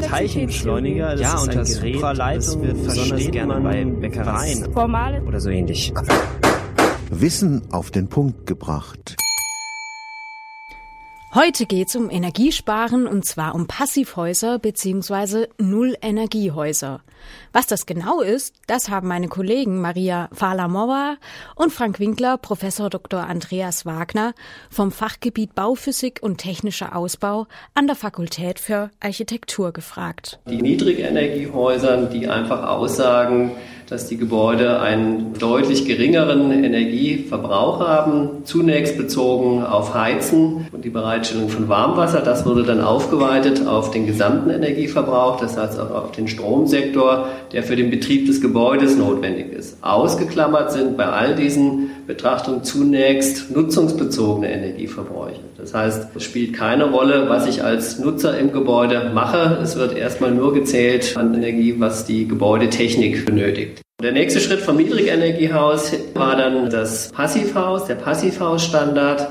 Teilchenbeschleuniger. 0.06 1.12
Das 1.12 1.20
ja, 1.20 1.34
ist 1.34 1.42
und 1.42 1.54
das 1.54 1.80
Gerät, 1.80 2.02
das 2.02 2.60
wird 2.60 2.84
besonders 2.84 3.30
gerne 3.30 3.60
bei 3.60 3.84
Bäckereien 3.84 4.72
Formale 4.72 5.22
oder 5.22 5.40
so 5.40 5.50
ähnlich. 5.50 5.92
Wissen 7.10 7.62
auf 7.70 7.90
den 7.90 8.08
Punkt 8.08 8.46
gebracht. 8.46 9.16
Heute 11.32 11.66
geht's 11.66 11.96
um 11.96 12.10
Energiesparen 12.10 13.06
und 13.06 13.24
zwar 13.24 13.54
um 13.54 13.66
Passivhäuser 13.66 14.58
bzw. 14.58 15.46
Null-Energiehäuser. 15.58 17.00
Was 17.52 17.66
das 17.66 17.86
genau 17.86 18.20
ist, 18.20 18.54
das 18.66 18.88
haben 18.88 19.08
meine 19.08 19.28
Kollegen 19.28 19.80
Maria 19.80 20.28
Falamova 20.32 21.16
und 21.56 21.72
Frank 21.72 21.98
Winkler, 21.98 22.38
Professor 22.38 22.90
Dr. 22.90 23.26
Andreas 23.26 23.86
Wagner 23.86 24.34
vom 24.70 24.92
Fachgebiet 24.92 25.54
Bauphysik 25.54 26.20
und 26.22 26.38
technischer 26.38 26.94
Ausbau 26.94 27.46
an 27.74 27.86
der 27.86 27.96
Fakultät 27.96 28.60
für 28.60 28.90
Architektur 29.00 29.72
gefragt. 29.72 30.38
Die 30.48 30.62
Niedrigenergiehäuser, 30.62 32.06
die 32.06 32.28
einfach 32.28 32.68
aussagen, 32.68 33.52
dass 33.88 34.08
die 34.08 34.16
Gebäude 34.16 34.80
einen 34.80 35.34
deutlich 35.38 35.84
geringeren 35.86 36.50
Energieverbrauch 36.64 37.80
haben, 37.80 38.28
zunächst 38.44 38.96
bezogen 38.96 39.62
auf 39.62 39.94
Heizen 39.94 40.66
und 40.72 40.84
die 40.84 40.90
Bereitstellung 40.90 41.48
von 41.48 41.68
Warmwasser. 41.68 42.20
Das 42.20 42.46
wurde 42.46 42.62
dann 42.62 42.80
aufgeweitet 42.80 43.66
auf 43.66 43.90
den 43.90 44.06
gesamten 44.06 44.50
Energieverbrauch, 44.50 45.40
das 45.40 45.56
heißt 45.56 45.78
auch 45.78 45.90
auf 45.90 46.12
den 46.12 46.28
Stromsektor, 46.28 47.28
der 47.52 47.62
für 47.62 47.76
den 47.76 47.90
Betrieb 47.90 48.26
des 48.26 48.40
Gebäudes 48.40 48.96
notwendig 48.96 49.52
ist. 49.52 49.76
Ausgeklammert 49.82 50.72
sind 50.72 50.96
bei 50.96 51.06
all 51.06 51.34
diesen 51.34 51.90
Betrachtungen 52.06 52.64
zunächst 52.64 53.50
nutzungsbezogene 53.50 54.52
Energieverbräuche. 54.52 55.40
Das 55.56 55.72
heißt, 55.72 56.08
es 56.14 56.22
spielt 56.22 56.54
keine 56.54 56.90
Rolle, 56.90 57.28
was 57.28 57.46
ich 57.46 57.62
als 57.62 57.98
Nutzer 57.98 58.38
im 58.38 58.52
Gebäude 58.52 59.10
mache. 59.14 59.58
Es 59.62 59.76
wird 59.76 59.96
erstmal 59.96 60.30
nur 60.30 60.52
gezählt 60.52 61.16
an 61.16 61.34
Energie, 61.34 61.76
was 61.78 62.04
die 62.04 62.28
Gebäudetechnik 62.28 63.24
benötigt. 63.24 63.80
Der 64.02 64.12
nächste 64.12 64.40
Schritt 64.40 64.60
vom 64.60 64.76
Niedrigenergiehaus 64.76 65.92
war 66.14 66.36
dann 66.36 66.68
das 66.68 67.10
Passivhaus, 67.12 67.86
der 67.86 67.94
Passivhausstandard, 67.94 69.28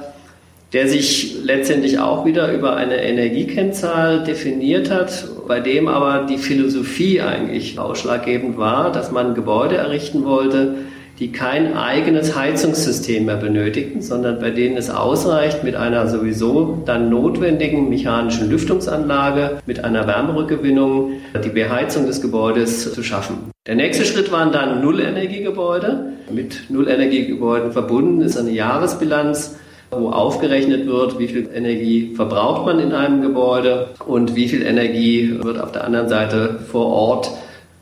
der 0.71 0.87
sich 0.87 1.35
letztendlich 1.43 1.99
auch 1.99 2.25
wieder 2.25 2.51
über 2.51 2.75
eine 2.75 2.95
Energiekennzahl 3.03 4.23
definiert 4.23 4.89
hat, 4.89 5.27
bei 5.47 5.59
dem 5.59 5.87
aber 5.87 6.25
die 6.25 6.39
Philosophie 6.39 7.21
eigentlich 7.21 7.77
ausschlaggebend 7.77 8.57
war, 8.57 8.91
dass 8.91 9.11
man 9.11 9.35
Gebäude 9.35 9.77
errichten 9.77 10.25
wollte, 10.25 10.75
die 11.19 11.31
kein 11.31 11.77
eigenes 11.77 12.35
Heizungssystem 12.35 13.25
mehr 13.25 13.37
benötigen, 13.37 14.01
sondern 14.01 14.39
bei 14.39 14.49
denen 14.49 14.77
es 14.77 14.89
ausreicht, 14.89 15.63
mit 15.63 15.75
einer 15.75 16.07
sowieso 16.07 16.81
dann 16.85 17.09
notwendigen 17.09 17.89
mechanischen 17.89 18.49
Lüftungsanlage, 18.49 19.59
mit 19.65 19.83
einer 19.83 20.07
Wärmerückgewinnung 20.07 21.13
die 21.43 21.49
Beheizung 21.49 22.07
des 22.07 22.21
Gebäudes 22.21 22.93
zu 22.93 23.03
schaffen. 23.03 23.51
Der 23.67 23.75
nächste 23.75 24.05
Schritt 24.05 24.31
waren 24.31 24.51
dann 24.51 24.81
Nullenergiegebäude. 24.81 26.13
Mit 26.31 26.69
Nullenergiegebäuden 26.69 27.71
verbunden 27.71 28.21
ist 28.21 28.37
eine 28.37 28.51
Jahresbilanz 28.51 29.55
wo 29.99 30.09
aufgerechnet 30.09 30.87
wird, 30.87 31.19
wie 31.19 31.27
viel 31.27 31.49
Energie 31.53 32.13
verbraucht 32.15 32.65
man 32.65 32.79
in 32.79 32.93
einem 32.93 33.21
Gebäude 33.21 33.89
und 34.05 34.35
wie 34.35 34.47
viel 34.47 34.63
Energie 34.63 35.39
wird 35.41 35.59
auf 35.59 35.71
der 35.71 35.83
anderen 35.83 36.09
Seite 36.09 36.59
vor 36.71 36.87
Ort 36.87 37.31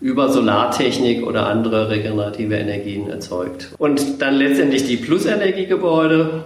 über 0.01 0.29
Solartechnik 0.29 1.25
oder 1.25 1.45
andere 1.45 1.89
regenerative 1.89 2.55
Energien 2.55 3.07
erzeugt. 3.07 3.69
Und 3.77 4.21
dann 4.21 4.35
letztendlich 4.35 4.85
die 4.85 4.97
Plusenergiegebäude, 4.97 6.43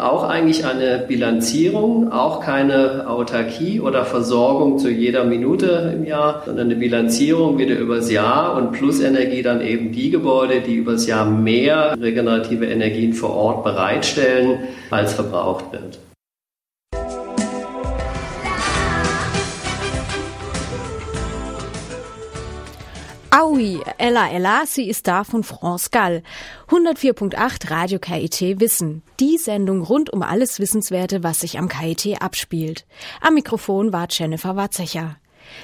auch 0.00 0.24
eigentlich 0.24 0.66
eine 0.66 1.04
Bilanzierung, 1.06 2.10
auch 2.10 2.40
keine 2.40 3.08
Autarkie 3.08 3.80
oder 3.80 4.04
Versorgung 4.04 4.78
zu 4.78 4.90
jeder 4.90 5.24
Minute 5.24 5.94
im 5.96 6.04
Jahr, 6.04 6.42
sondern 6.44 6.66
eine 6.66 6.76
Bilanzierung 6.76 7.56
wieder 7.58 7.78
übers 7.78 8.10
Jahr 8.10 8.56
und 8.56 8.72
Plusenergie 8.72 9.42
dann 9.42 9.60
eben 9.60 9.92
die 9.92 10.10
Gebäude, 10.10 10.60
die 10.60 10.74
übers 10.74 11.06
Jahr 11.06 11.24
mehr 11.24 11.96
regenerative 12.00 12.66
Energien 12.66 13.12
vor 13.12 13.30
Ort 13.30 13.62
bereitstellen, 13.64 14.58
als 14.90 15.14
verbraucht 15.14 15.72
wird. 15.72 15.98
Aui, 23.30 23.78
Ella 23.98 24.30
Ella, 24.30 24.62
sie 24.64 24.88
ist 24.88 25.06
da 25.06 25.22
von 25.22 25.42
France 25.42 25.90
Gall. 25.90 26.22
104.8 26.68 27.70
Radio 27.70 27.98
KIT 27.98 28.58
Wissen. 28.58 29.02
Die 29.20 29.36
Sendung 29.36 29.82
rund 29.82 30.10
um 30.10 30.22
alles 30.22 30.58
Wissenswerte, 30.60 31.22
was 31.22 31.40
sich 31.40 31.58
am 31.58 31.68
KIT 31.68 32.22
abspielt. 32.22 32.86
Am 33.20 33.34
Mikrofon 33.34 33.92
war 33.92 34.08
Jennifer 34.10 34.56
Watzecher. 34.56 35.16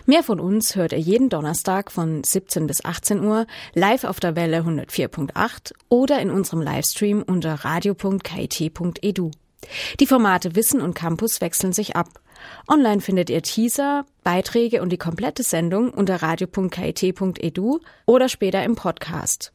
Mehr 0.05 0.23
von 0.23 0.41
uns 0.41 0.77
hört 0.77 0.93
ihr 0.93 0.99
jeden 0.99 1.31
Donnerstag 1.31 1.91
von 1.91 2.23
17 2.23 2.67
bis 2.67 2.85
18 2.85 3.25
Uhr 3.25 3.47
live 3.73 4.05
auf 4.05 4.21
der 4.21 4.37
Welle 4.37 4.59
104.8 4.61 5.73
oder 5.89 6.21
in 6.21 6.31
unserem 6.31 6.61
Livestream 6.61 7.23
unter 7.23 7.65
radio.kit.edu. 7.65 9.31
Die 10.01 10.07
Formate 10.07 10.55
Wissen 10.55 10.83
und 10.83 10.95
Campus 10.95 11.41
wechseln 11.41 11.73
sich 11.73 11.97
ab. 11.97 12.09
Online 12.69 13.01
findet 13.01 13.31
ihr 13.31 13.43
Teaser, 13.43 14.07
Beiträge 14.23 14.83
und 14.83 14.91
die 14.91 14.99
komplette 14.99 15.43
Sendung 15.43 15.91
unter 15.91 16.23
radio.kit.edu 16.23 17.81
oder 18.07 18.29
später 18.29 18.65
im 18.65 18.75
Podcast. 18.75 19.53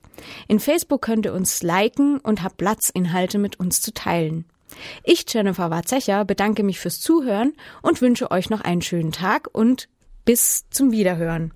In 0.47 0.59
Facebook 0.59 1.01
könnt 1.01 1.25
ihr 1.25 1.33
uns 1.33 1.63
liken 1.63 2.19
und 2.19 2.43
habt 2.43 2.57
Platz, 2.57 2.89
Inhalte 2.89 3.37
mit 3.37 3.59
uns 3.59 3.81
zu 3.81 3.93
teilen. 3.93 4.45
Ich, 5.03 5.25
Jennifer 5.27 5.71
Warzecher, 5.71 6.25
bedanke 6.25 6.63
mich 6.63 6.79
fürs 6.79 6.99
Zuhören 6.99 7.53
und 7.81 8.01
wünsche 8.01 8.31
euch 8.31 8.49
noch 8.49 8.61
einen 8.61 8.81
schönen 8.81 9.11
Tag 9.11 9.49
und 9.51 9.89
bis 10.25 10.69
zum 10.69 10.91
Wiederhören. 10.91 11.53